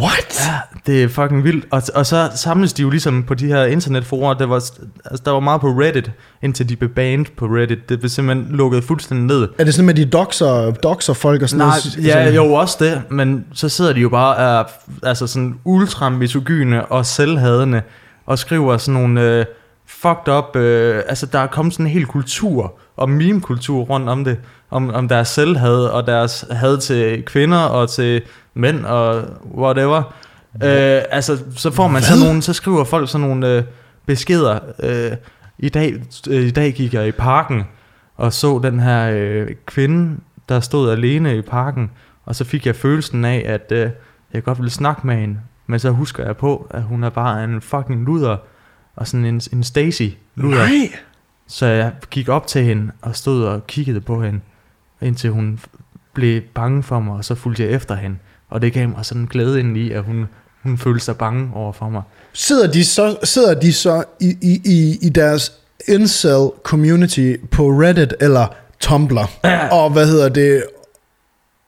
[0.01, 0.40] What?
[0.49, 0.55] Ja,
[0.86, 1.64] det er fucking vildt.
[1.70, 4.34] Og, og så samles de jo ligesom på de her internetforer.
[4.34, 6.11] Der var, altså, der var meget på Reddit,
[6.43, 7.88] indtil de blev banned på Reddit.
[7.88, 9.49] Det blev simpelthen lukket fuldstændig ned.
[9.59, 12.07] Er det sådan med, at de doxer, doxer folk og sådan Nej, noget?
[12.07, 14.64] ja, Altså, jo også det, men så sidder de jo bare er,
[15.03, 17.82] altså sådan ultra misogyne og selvhadende
[18.26, 19.45] og skriver sådan nogle øh,
[19.88, 24.24] fucked up, øh, altså der er kommet sådan en hel kultur og meme-kultur rundt om
[24.24, 24.38] det,
[24.70, 28.22] om, om deres selvhad og deres had til kvinder og til
[28.55, 29.24] mænd og
[29.55, 30.14] whatever.
[30.55, 33.62] Øh, altså så får man sådan nogle, så skriver folk sådan nogle øh,
[34.07, 34.59] beskeder.
[34.82, 35.12] Øh,
[35.59, 35.95] i, dag,
[36.30, 37.64] øh, I dag gik jeg i parken
[38.16, 40.16] og så den her øh, kvinde,
[40.49, 41.90] der stod alene i parken,
[42.24, 43.90] og så fik jeg følelsen af, at øh,
[44.32, 47.45] jeg godt ville snakke med hende, men så husker jeg på, at hun er bare
[47.45, 48.36] en fucking luder,
[48.97, 50.57] og sådan en, en Stacy luder.
[50.57, 50.93] Nej.
[51.49, 54.40] Så jeg gik op til hende og stod og kiggede på hende,
[55.03, 55.61] indtil hun
[56.14, 58.16] blev bange for mig, og så fulgte jeg efter hende.
[58.51, 60.26] Og det gav mig sådan en glæde ind i, at hun,
[60.62, 62.03] hun følte sig bange over for mig.
[62.32, 65.53] Sidder de så, sidder de så i, i, i, i deres
[65.88, 68.47] incel community på Reddit eller
[68.80, 69.30] Tumblr?
[69.45, 69.68] Ja.
[69.68, 70.64] Og hvad hedder det?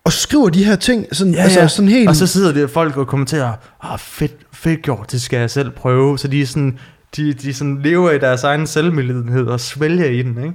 [0.05, 2.09] Og skriver de her ting sådan, ja, altså, sådan helt...
[2.09, 3.53] Og så sidder der folk og kommenterer,
[3.83, 6.19] ah, fedt, fedt gjort, det skal jeg selv prøve.
[6.19, 6.79] Så de, er sådan,
[7.17, 10.55] de, de sådan lever i deres egen selvmedlidenhed og svælger i den, ikke?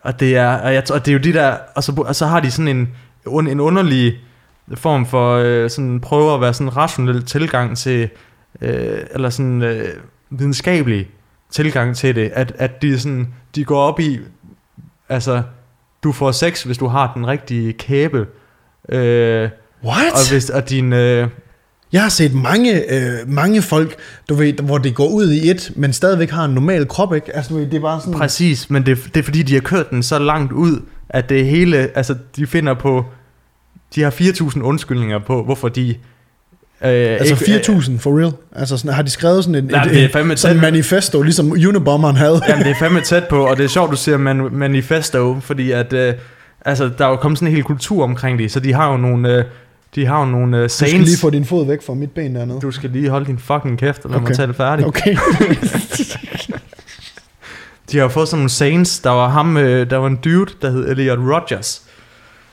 [0.00, 2.26] Og det er, og jeg, og det er jo de der, og så, og så
[2.26, 2.88] har de sådan en,
[3.48, 4.18] en underlig
[4.74, 8.08] form for, øh, sådan prøver at være sådan en rationel tilgang til,
[8.60, 9.88] øh, eller sådan øh,
[10.30, 11.08] videnskabelig
[11.50, 14.18] tilgang til det, at, at de, sådan, de går op i,
[15.08, 15.42] altså,
[16.02, 18.26] du får sex, hvis du har den rigtige kæbe,
[18.88, 19.48] øh,
[19.84, 20.12] What?
[20.12, 20.92] og, hvis, og din...
[20.92, 21.28] Øh,
[21.92, 23.96] Jeg har set mange, øh, mange folk,
[24.28, 27.36] du ved, hvor det går ud i et, men stadigvæk har en normal krop, ikke?
[27.36, 28.14] Altså, du ved, det er bare sådan...
[28.14, 31.46] præcis, men det, det er fordi, de har kørt den så langt ud, at det
[31.46, 31.76] hele...
[31.94, 33.04] Altså, de finder på...
[33.94, 35.88] De har 4.000 undskyldninger på, hvorfor de...
[35.90, 35.96] Øh,
[37.20, 38.32] Altså 4.000 for real.
[38.56, 40.62] Altså sådan, har de skrevet sådan en, Nej, et, det er et, fandme sådan tæt.
[40.62, 42.40] manifesto, ligesom Unabomberen havde.
[42.48, 45.70] Jamen, det er fandme tæt på, og det er sjovt, du siger man, manifesto, fordi
[45.70, 45.92] at...
[45.92, 46.14] Øh,
[46.64, 48.96] altså, der er jo kommet sådan en hel kultur omkring det, så de har jo
[48.96, 49.36] nogle...
[49.38, 49.44] Øh,
[49.94, 50.94] de har jo nogle øh, Du sayings.
[50.96, 52.60] skal lige få din fod væk fra mit ben dernede.
[52.60, 54.28] Du skal lige holde din fucking kæft, og lad okay.
[54.28, 54.86] Mig tale færdig.
[54.86, 55.16] Okay.
[57.92, 59.00] De har jo fået sådan nogle sayings.
[59.00, 61.82] Der var ham, øh, der var en dude, der hed Elliot Rogers,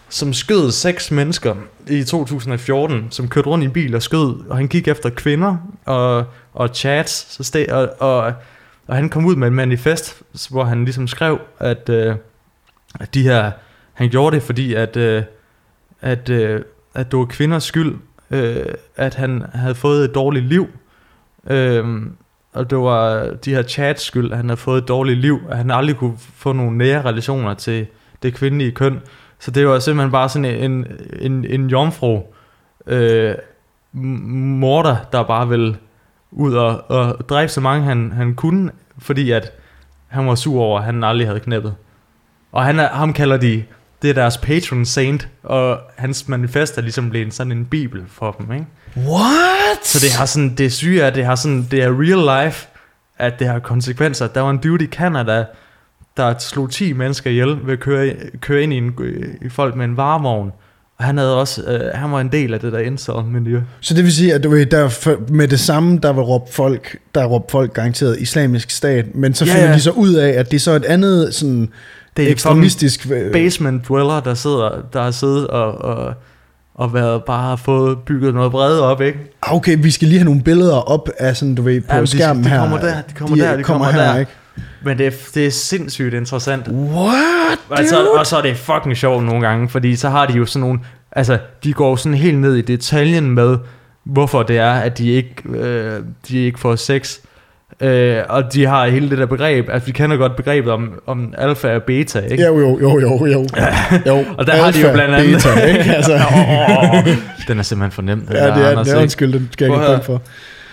[0.09, 1.55] som skød seks mennesker
[1.88, 5.57] i 2014, som kørte rundt i en bil og skød, og han gik efter kvinder
[5.85, 8.33] og, og chats, så steg, og, og,
[8.88, 12.15] og han kom ud med et manifest, hvor han ligesom skrev, at, øh,
[12.99, 13.51] at de her,
[13.93, 15.23] han gjorde det, fordi at, øh,
[16.01, 16.61] at, øh,
[16.97, 17.95] at det var kvinders skyld,
[18.31, 20.67] øh, at han havde fået et dårligt liv,
[21.47, 22.01] øh,
[22.53, 25.57] og det var de her chats skyld, at han havde fået et dårligt liv, at
[25.57, 27.87] han aldrig kunne få nogle nære relationer til
[28.23, 28.99] det kvindelige køn.
[29.39, 30.87] Så det var simpelthen bare sådan en,
[31.19, 32.21] en, en jomfru
[32.87, 33.35] øh,
[33.91, 35.77] morder, der bare ville
[36.31, 39.51] ud og, og dræbe så mange han, han kunne, fordi at
[40.07, 41.75] han var sur over, at han aldrig havde knæppet.
[42.51, 43.63] Og han ham kalder de,
[44.01, 48.31] det er deres patron saint, og hans manifest er ligesom blevet sådan en bibel for
[48.31, 48.65] dem, ikke?
[49.11, 49.85] What?
[49.85, 52.67] Så det har sådan, det syge er, det har sådan, det er real life,
[53.17, 54.27] at det har konsekvenser.
[54.27, 55.45] Der var en dude i Canada,
[56.17, 58.93] der slog 10 mennesker ihjel ved at køre, køre ind i, en,
[59.41, 60.51] i folk med en varevogn.
[60.97, 63.61] Og han, havde også, øh, han var en del af det der incel-miljø.
[63.79, 66.97] Så det vil sige, at du ved, der med det samme, der vil råbe folk,
[67.15, 69.73] der råbe folk garanteret islamisk stat, men så Ja, finder ja.
[69.75, 71.69] de så ud af, at det er så et andet sådan
[72.18, 73.07] Det er ekstremistisk...
[73.11, 76.13] øh, basement dweller, der sidder, der har siddet og, og,
[76.76, 79.20] og været, bare fået bygget noget bredt op, ikke?
[79.43, 82.07] Ah, Okay, vi skal lige have nogle billeder op af sådan, du ved, på de-
[82.07, 82.59] skærmen de her.
[82.59, 84.20] kommer der, de kommer der, de kommer her, der.
[84.20, 84.32] ikke?
[84.84, 86.68] Men det er, det er sindssygt interessant.
[86.68, 90.45] What, Altså, og så er det fucking sjovt nogle gange, fordi så har de jo
[90.45, 90.80] sådan nogle,
[91.11, 93.57] altså de går sådan helt ned i detaljen med,
[94.03, 97.18] hvorfor det er, at de ikke, øh, de ikke får sex.
[97.82, 101.34] Øh, og de har hele det der begreb, at vi kender godt begrebet om, om
[101.38, 102.43] alfa og beta, ikke?
[102.43, 103.47] Jo, jo, jo, jo, jo.
[104.07, 104.25] jo.
[104.38, 105.91] Og der har de jo Alpha, blandt andet- Beta, ikke?
[105.95, 106.19] Altså,
[107.47, 108.19] Den er simpelthen for nem.
[108.19, 109.01] den ja, det er, Anders, det er ikke?
[109.01, 110.21] undskyld, den skal jeg ikke for.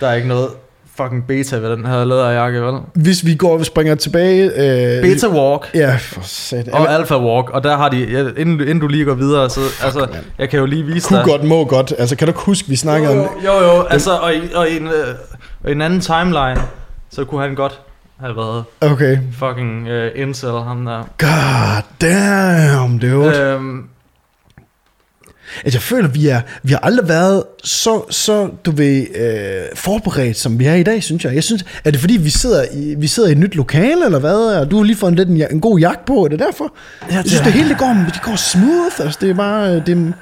[0.00, 0.48] Der er ikke noget
[0.96, 2.74] fucking beta ved den her læderjakke, vel?
[2.94, 4.44] Hvis vi går og springer tilbage...
[4.44, 5.70] Øh, Beta walk.
[5.74, 6.68] Ja, for sat.
[6.68, 9.60] Og Alpha Walk, og der har de, ja, inden, inden du lige går videre, så,
[9.84, 10.10] altså, mand.
[10.38, 11.26] jeg kan jo lige vise Kunne dig.
[11.26, 11.92] godt, må godt.
[11.98, 13.28] Altså, kan du ikke huske, vi snakkede jo, om...
[13.44, 14.92] jo, jo, jo, altså, og i, og, i en, øh,
[15.64, 16.60] og i en anden timeline,
[17.14, 17.80] så kunne han godt
[18.20, 19.18] have været Okay.
[19.32, 21.04] fucking uh, incel, ham der.
[21.18, 23.38] God damn, dude.
[23.40, 23.84] Øhm,
[25.64, 30.36] Altså, jeg føler, vi, er, vi har aldrig været så, så du ved, øh, forberedt,
[30.38, 31.34] som vi er i dag, synes jeg.
[31.34, 34.18] Jeg synes, er det fordi, vi sidder i, vi sidder i et nyt lokale, eller
[34.18, 34.56] hvad?
[34.60, 36.74] Og du har lige fået en, lidt en, en god jagt på, er det derfor?
[37.10, 39.74] Ja, jeg synes, det- det hele det går, det går smooth, altså, det er bare,
[39.76, 40.14] øh, det,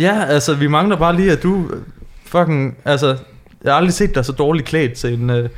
[0.00, 1.80] Ja, altså, vi mangler bare lige, at du øh,
[2.26, 2.76] fucking...
[2.84, 3.16] Altså,
[3.64, 5.30] jeg har aldrig set dig så dårligt klædt til en...
[5.30, 5.48] Øh,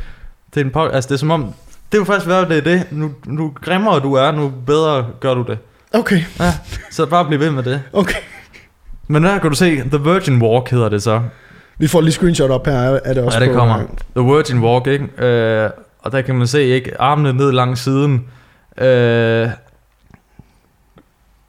[0.55, 1.43] til en pod- altså, det er som om...
[1.93, 2.85] Det er jo faktisk været det er det.
[2.91, 5.59] Nu, nu grimmere du er, nu bedre gør du det.
[5.95, 6.55] okay, Ja,
[6.91, 7.83] så bare bliv ved med det.
[7.93, 8.19] okay.
[9.09, 11.21] Men der kan du se, The Virgin Walk hedder det så.
[11.79, 12.73] Vi får lige screenshot op her,
[13.05, 13.79] er det også Ja, det på, kommer.
[13.79, 13.85] øh,
[14.17, 15.27] The Virgin Walk, ikke?
[15.27, 17.01] Øh, og der kan man se, ikke?
[17.01, 18.25] Armene ned langs siden.
[18.79, 19.49] Øh,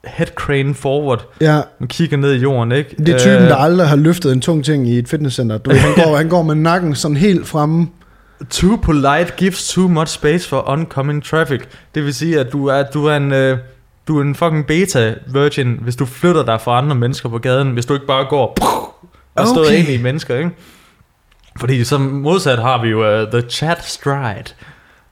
[0.04, 1.26] head crane forward.
[1.40, 2.96] Ja, Man kigger ned i jorden, ikke?
[2.98, 5.58] det er typen, der aldrig har løftet en tung ting i et fitnesscenter.
[5.58, 7.88] Du han, går, han går med nakken sådan helt fremme.
[8.50, 11.60] Too polite gives too much space for oncoming traffic.
[11.94, 13.32] Det vil sige, at du er, du er en...
[13.32, 13.58] Øh,
[14.08, 17.70] du er en fucking beta virgin, hvis du flytter dig fra andre mennesker på gaden,
[17.70, 18.58] hvis du ikke bare går
[19.34, 19.78] og støder Okay.
[19.78, 20.50] ind i mennesker, ikke?
[21.60, 24.44] Fordi som modsat har vi jo uh, The Chat Stride.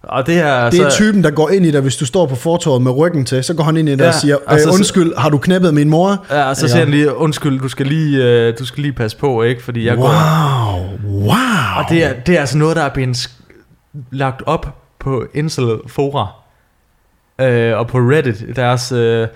[0.03, 2.27] Og det er, Det er så, typen, der går ind i dig, hvis du står
[2.27, 3.45] på fortorvet med ryggen til.
[3.45, 5.39] Så går han ind i dig Ja, og siger, altså, øh, så- undskyld, har du
[5.39, 6.25] knappet min mor?
[6.31, 9.17] Ja, og så siger han lige, undskyld, du skal lige, øh, du skal lige passe
[9.17, 9.63] på, ikke?
[9.63, 10.03] Fordi jeg går...
[10.03, 11.33] Wow, wow.
[11.77, 13.31] Og det er, det er altså noget, der er blevet
[14.11, 16.27] lagt op på Incel Fora.
[17.41, 19.29] Øh, og på Reddit, deres øh,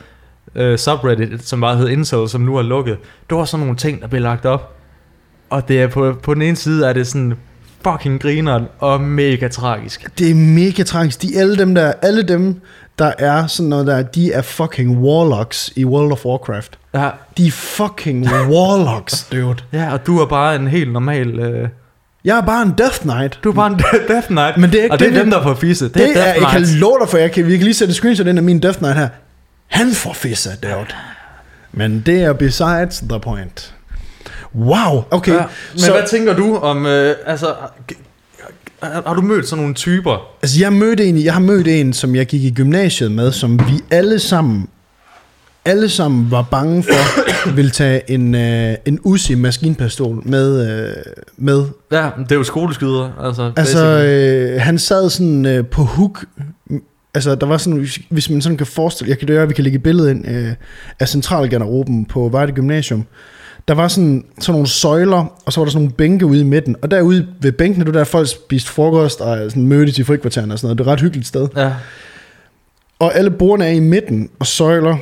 [0.55, 2.97] øh, subreddit, som bare hed Incel, som nu er lukket.
[3.31, 4.73] Det var sådan nogle ting, der blev lagt op.
[5.51, 7.35] Og det er på, på den ene side er det sådan
[7.85, 10.19] fucking grineren og mega tragisk.
[10.19, 11.23] Det er mega tragisk.
[11.23, 12.61] De alle dem der, alle dem,
[12.99, 16.79] der er sådan noget der, de er fucking warlocks i World of Warcraft.
[16.95, 17.09] Ja,
[17.39, 19.57] De er fucking warlocks, dude.
[19.73, 21.39] ja og du er bare en helt normal...
[21.39, 21.69] Øh,
[22.25, 23.39] Jeg er bare en Death Knight.
[23.45, 24.57] du er bare en Death Knight.
[24.57, 25.85] Men det er ikke og det er det, dem, vi- der får fisse.
[25.85, 27.75] Det, Det, er er, Death jeg kan love dig for, jeg kan, vi kan lige
[27.75, 29.09] sætte screenshot ind af min Death Knight her.
[29.67, 30.87] Han får fisse, dude.
[31.73, 33.75] Men det er besides the point.
[34.57, 35.33] Wow, okay.
[35.33, 37.47] Ja, men så, hvad tænker du om, øh, altså,
[38.83, 40.29] har, du mødt sådan nogle typer?
[40.43, 43.59] Altså, jeg mødte en, jeg har mødt en, som jeg gik i gymnasiet med, som
[43.59, 44.69] vi alle sammen,
[45.65, 50.93] alle sammen var bange for, ville tage en, øh, en Uzi maskinpistol med, øh,
[51.37, 51.65] med.
[51.93, 53.53] Ja, det er jo skoleskyder, altså.
[53.57, 56.25] Altså, øh, han sad sådan øh, på hook,
[57.15, 59.65] altså der var sådan, hvis- man sådan kan forestille, jeg kan det gøre, vi kan
[59.65, 60.53] lægge et billede ind øh,
[61.01, 63.05] af centralgarderoben på Vejle Gymnasium.
[63.69, 66.45] Der var sådan, sådan nogle søjler, og så var der sådan nogle bænke ude i
[66.45, 66.77] midten.
[66.83, 70.55] Og derude ved bænkene, det var der folk spiste frokost og sådan mødtes i frikvartererne
[70.55, 70.79] og sådan noget.
[70.79, 71.49] Det er et ret hyggeligt sted.
[71.57, 71.73] Ja,
[72.99, 74.97] Og alle bordene er i midten og søjler.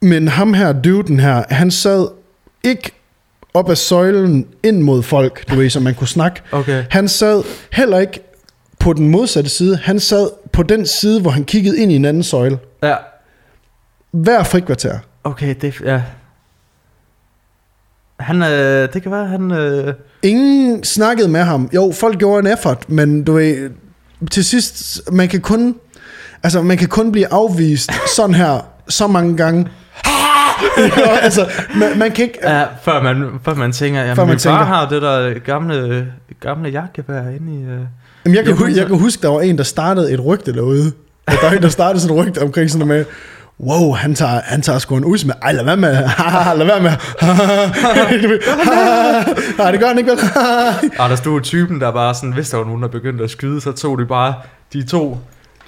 [0.00, 2.08] Men ham her, duden her, han sad
[2.64, 2.90] ikke
[3.54, 6.40] op ad søjlen ind mod folk, du ved, så man kunne snakke.
[6.52, 6.84] okay.
[6.90, 8.20] Han sad heller ikke
[8.78, 9.76] på den modsatte side.
[9.76, 12.58] Han sad på den side, hvor han kiggede ind i en anden søjle.
[12.82, 12.96] Ja,
[14.10, 14.98] Hver frikvarter.
[15.24, 16.02] okay, det, ja.
[18.20, 21.70] Han, øh, det kan være, han, øh, Ingen snakkede med ham.
[21.74, 23.70] Jo, folk gjorde en effort, men du ved,
[24.30, 25.74] til sidst, man kan kun,
[26.42, 29.66] altså, man kan kun blive afvist sådan her, så mange gange.
[30.78, 31.46] Ja, altså,
[31.76, 32.38] man, man kan ikke...
[32.42, 34.64] ja, før man, før man tænker, jamen, Før man min far tænker.
[34.64, 36.06] har det der gamle,
[36.40, 37.64] gamle jagtgevær inde i...
[37.64, 37.70] Øh.
[38.24, 40.52] Jamen, jeg, kan, Jo, hu- jeg kan huske, der var en, der startede et rygte
[40.52, 40.92] derude.
[41.28, 43.14] Der var en, der startede sådan et rygte omkring sådan noget med,
[43.60, 45.34] wow, han tager, han tager sgu en us med.
[45.42, 45.92] Ej, lad være med.
[46.58, 46.90] lad være med.
[49.58, 50.18] Nej, det gør han ikke vel.
[50.98, 53.60] Og der stod typen, der bare sådan, hvis der var nogen, der begyndte at skyde,
[53.60, 54.34] så tog de bare
[54.72, 55.18] de to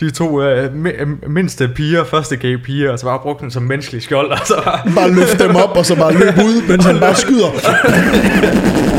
[0.01, 3.62] de to øh, mi- mindste piger, første gay piger, og så bare brugte den som
[3.62, 6.84] menneskelig skjold, og så bare, bare løfte dem op, og så bare løbe ud, mens
[6.84, 7.51] han bare skyder.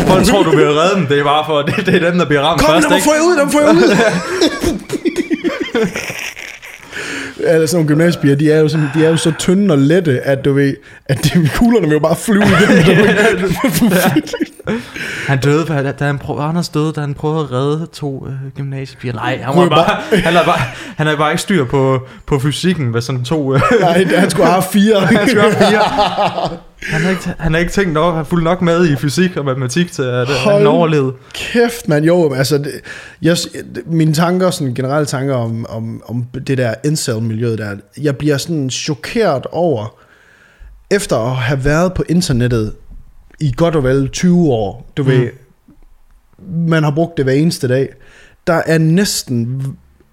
[0.07, 2.25] folk tror, du vil redde dem, det er bare for, det, det er dem, der
[2.25, 3.05] bliver ramt Kom, først, dem ikke?
[3.05, 3.95] får jeg ud, dem får jeg ud.
[7.43, 10.21] Ja, sådan nogle gymnasiepiger, de er, jo sådan, de er jo så tynde og lette,
[10.21, 10.75] at du ved,
[11.05, 13.05] at de, kuglerne vil jo bare flyve igennem.
[13.05, 14.21] Ved.
[15.27, 18.33] Han døde, da da han prøvede, Anders døde, da han prøvede at redde to øh,
[18.55, 19.13] gymnasiepiger.
[19.13, 20.59] Nej, han, var Ryger bare, han, havde bare,
[20.97, 23.53] han havde bare ikke styr på, på fysikken med sådan to...
[23.53, 24.99] Øh, Nej, han skulle have fire.
[24.99, 26.57] han, skulle have fire.
[26.83, 29.45] Han, havde ikke, han havde ikke tænkt nok, han fulgt nok med i fysik og
[29.45, 31.13] matematik til, at øh, han Hold overlevede.
[31.33, 32.71] Kæft, man, jo, altså, det,
[33.21, 33.37] jeg,
[33.85, 38.69] mine tanker, sådan generelle tanker om, om, om det der incel-miljøet der, jeg bliver sådan
[38.69, 39.95] chokeret over,
[40.91, 42.73] efter at have været på internettet
[43.39, 45.09] i godt og vel 20 år, du mm.
[45.09, 45.29] ved,
[46.47, 47.89] man har brugt det hver eneste dag,
[48.47, 49.63] der er næsten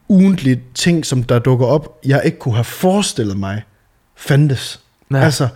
[0.09, 3.63] ugentligt ting, som der dukker op, jeg ikke kunne have forestillet mig,
[4.17, 4.81] fandtes.
[5.11, 5.17] Ja.
[5.17, 5.49] Altså,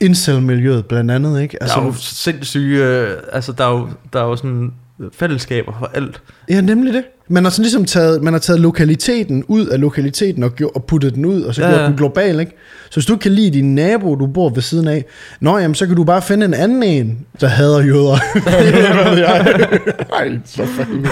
[0.00, 1.62] incel-miljøet blandt andet, ikke?
[1.62, 4.72] Altså, Altså, der er jo sindssyge, øh, altså der er jo, der er jo sådan
[5.12, 6.20] fællesskaber for alt.
[6.48, 7.04] Ja, nemlig det.
[7.28, 10.84] Man har sådan ligesom taget, man har taget lokaliteten ud af lokaliteten og, gjort, og
[10.84, 11.86] puttet den ud, og så Ja, ja, gjort ja.
[11.86, 12.52] den global, ikke?
[12.90, 15.04] Så hvis du kan lide din nabo, du bor ved siden af,
[15.40, 18.18] nå jamen, så kan du bare finde en anden en, der hader jøder.
[20.18, 21.08] Ej, så fandme.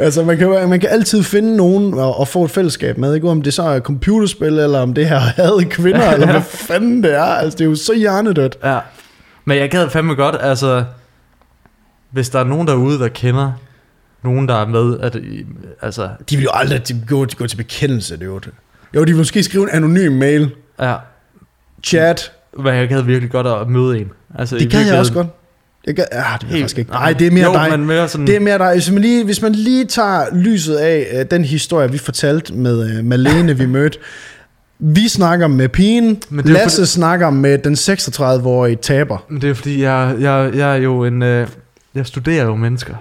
[0.00, 3.28] altså, man kan, man kan altid finde nogen og, og få et fællesskab med, ikke?
[3.28, 7.14] Om det så er computerspil, eller om det her had kvinder, eller hvad fanden det
[7.14, 7.22] er.
[7.22, 8.58] Altså, det er jo så hjernedødt.
[8.64, 8.78] Ja.
[9.44, 10.84] Men jeg gad fandme godt, altså...
[12.10, 13.52] Hvis der er nogen derude, der kender
[14.24, 15.46] nogen, der er med, at, I-
[15.82, 16.08] altså...
[16.30, 18.50] De vil jo aldrig de gå, de gå til bekendelse, det er jo det.
[18.94, 20.50] Jo, de vil måske skrive en anonym mail.
[20.80, 20.94] Ja,
[21.84, 22.32] Chat.
[22.58, 24.10] men jeg gad virkelig godt at møde en.
[24.38, 25.26] Altså, Det gad jeg også godt.
[25.86, 26.90] Jeg gad, ja, det ved jeg faktisk ikke.
[26.90, 27.70] Nej, det er mere jo, dig.
[27.70, 28.26] men mere sådan...
[28.26, 28.72] Det er mere dig.
[28.72, 32.98] Hvis man lige, hvis man lige tager lyset af uh, den historie, vi fortalte med
[32.98, 33.98] uh, Malene, vi mødte.
[34.78, 36.22] Vi snakker med pigen.
[36.30, 39.24] Men det Lasse snakker med den 36-årige taber.
[39.28, 41.22] Men det er fordi, jeg, jeg, jeg er jo en...
[41.22, 41.48] Øh,
[41.94, 42.96] jeg studerer jo mennesker.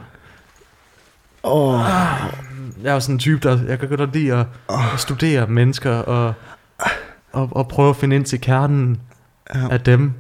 [1.43, 1.79] Oh,
[2.83, 3.63] Jeg er jo sådan en type, der...
[3.67, 6.33] Jeg kan godt lide at, at studere mennesker og,
[7.31, 9.01] og, og prøve at finde ind til kernen
[9.55, 9.69] ja.
[9.69, 10.13] af dem.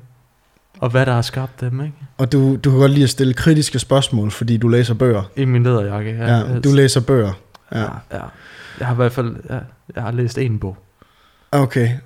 [0.79, 1.95] Og hvad der har skabt dem, ikke?
[2.17, 5.23] Og du, du kan godt lide at stille kritiske spørgsmål, fordi du læser bøger.
[5.35, 6.11] I min lederjakke.
[6.11, 7.33] Ja, ja du læser bøger.
[7.71, 7.79] Ja.
[7.79, 8.21] Ja, ja.
[8.79, 9.35] Jeg har i hvert fald...
[9.49, 9.61] Jeg,
[9.95, 10.77] jeg har læst en bog
[11.51, 11.97] Okay.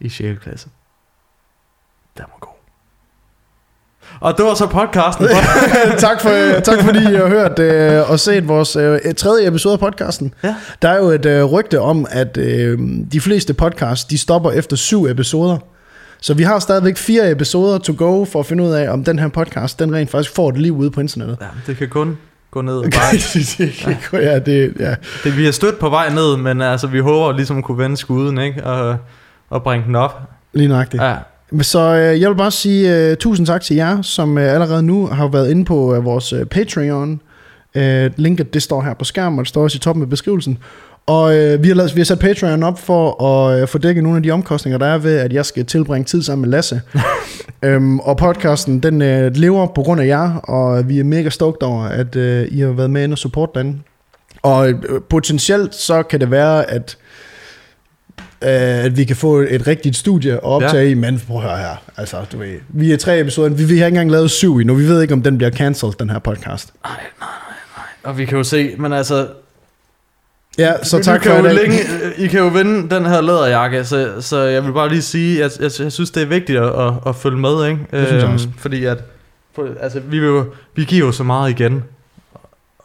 [0.00, 0.42] i 6.
[0.42, 0.68] klasse.
[2.16, 2.57] Den var god.
[4.20, 5.26] Og det var så podcasten.
[6.06, 9.80] tak, for, tak fordi I har hørt øh, og set vores øh, tredje episode af
[9.80, 10.34] podcasten.
[10.44, 10.54] Ja.
[10.82, 12.78] Der er jo et øh, rygte om, at øh,
[13.12, 15.58] de fleste podcasts, de stopper efter syv episoder.
[16.20, 19.18] Så vi har stadigvæk fire episoder to go for at finde ud af, om den
[19.18, 21.36] her podcast, den rent faktisk får et liv ude på internettet.
[21.40, 22.18] ja, det kan kun
[22.50, 22.90] gå ned ad
[24.12, 24.24] vejen.
[24.26, 24.94] ja, det, ja.
[25.24, 27.96] Det, vi er stødt på vej ned, men altså, vi håber ligesom at kunne vende
[27.96, 28.64] skuden, ikke?
[28.64, 28.96] Og,
[29.50, 30.20] og bringe den op.
[30.52, 31.02] Lige nøjagtigt.
[31.02, 31.14] Ja.
[31.62, 35.06] Så øh, jeg vil bare sige uh, tusind tak til jer, som uh, allerede nu
[35.06, 37.20] har været inde på uh, vores uh, Patreon.
[37.76, 37.82] Uh,
[38.16, 40.58] linket det står her på skærmen, og det står også i toppen af beskrivelsen.
[41.06, 44.02] Og uh, vi, har lavet, vi har sat Patreon op for at uh, få dækket
[44.02, 46.80] nogle af de omkostninger, der er ved, at jeg skal tilbringe tid sammen med Lasse.
[47.66, 51.62] um, og podcasten, den uh, lever på grund af jer, og vi er mega stoked
[51.62, 52.22] over, at uh,
[52.58, 53.84] I har været med ind og support den.
[54.42, 57.07] Og uh, potentielt så kan det være, at øh,
[58.40, 60.90] at vi kan få et rigtigt studie at optage ja.
[60.90, 63.78] i, men prøv at høre her, altså du ved, vi er tre episoder, vi, vi
[63.78, 66.18] har ikke engang lavet syv endnu, vi ved ikke om den bliver cancelled, den her
[66.18, 66.72] podcast.
[66.84, 67.28] Nej, nej, nej,
[67.76, 67.84] nej.
[68.02, 69.28] Og vi kan jo se, men altså...
[70.58, 71.54] Ja, så tak for i dag.
[71.54, 71.76] længe,
[72.16, 75.58] I kan jo vinde den her læderjakke, så, så jeg vil bare lige sige, at
[75.60, 77.80] jeg, jeg synes, det er vigtigt at, at, at følge med, ikke?
[77.90, 78.48] Det synes jeg også.
[78.58, 78.98] Fordi at,
[79.54, 81.84] for, altså, vi, vil jo, vi giver jo så meget igen.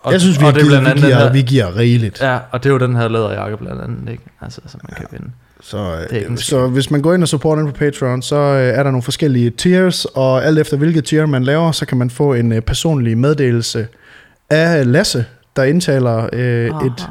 [0.03, 1.41] Og, Jeg synes, vi, og det er giver, blandt vi, andet den giver, her, vi
[1.41, 2.21] giver rigeligt.
[2.21, 2.33] Ja.
[2.33, 4.23] Ja, og det er jo den her læderjakke blandt andet, ikke?
[4.41, 5.31] Altså, som man kan vinde.
[5.65, 8.83] Så, øh, så hvis man går ind og supporter den på Patreon, så øh, er
[8.83, 12.33] der nogle forskellige tiers, og alt efter hvilket tier man laver, så kan man få
[12.33, 13.87] en øh, personlig meddelelse
[14.49, 17.07] af Lasse, der indtaler øh, et,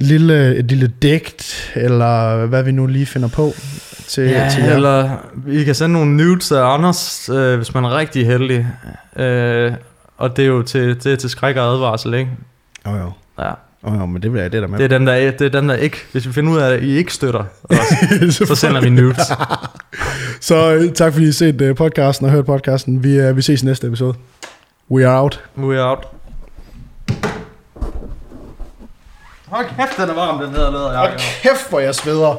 [0.00, 3.52] lille, et lille digt, eller hvad vi nu lige finder på
[4.08, 4.74] til, Ja, til jer.
[4.74, 5.16] eller
[5.48, 8.66] I kan sende nogle nudes af Anders, øh, hvis man er rigtig heldig.
[9.16, 9.72] Øh,
[10.18, 12.30] og det er jo til, det er til skræk og advarsel, ikke?
[12.86, 13.12] Jo, jo.
[13.38, 13.50] Ja.
[13.86, 14.78] Oh, jo, men det vil jeg, det er der med.
[14.78, 15.96] Det er dem, der, er- det er dem, der ikke...
[16.12, 19.18] Hvis vi finder ud af, at I ikke støtter os, så sender vi nudes.
[20.40, 23.02] Så øh, tak fordi I har set øh, podcasten og hørt podcasten.
[23.04, 24.14] Vi, øh, vi ses i næste episode.
[24.90, 25.44] We are out.
[25.58, 26.06] We are out.
[29.46, 31.10] Hold kæft, den er varm, den her læder.
[31.42, 32.36] kæft, hvor jeg sveder.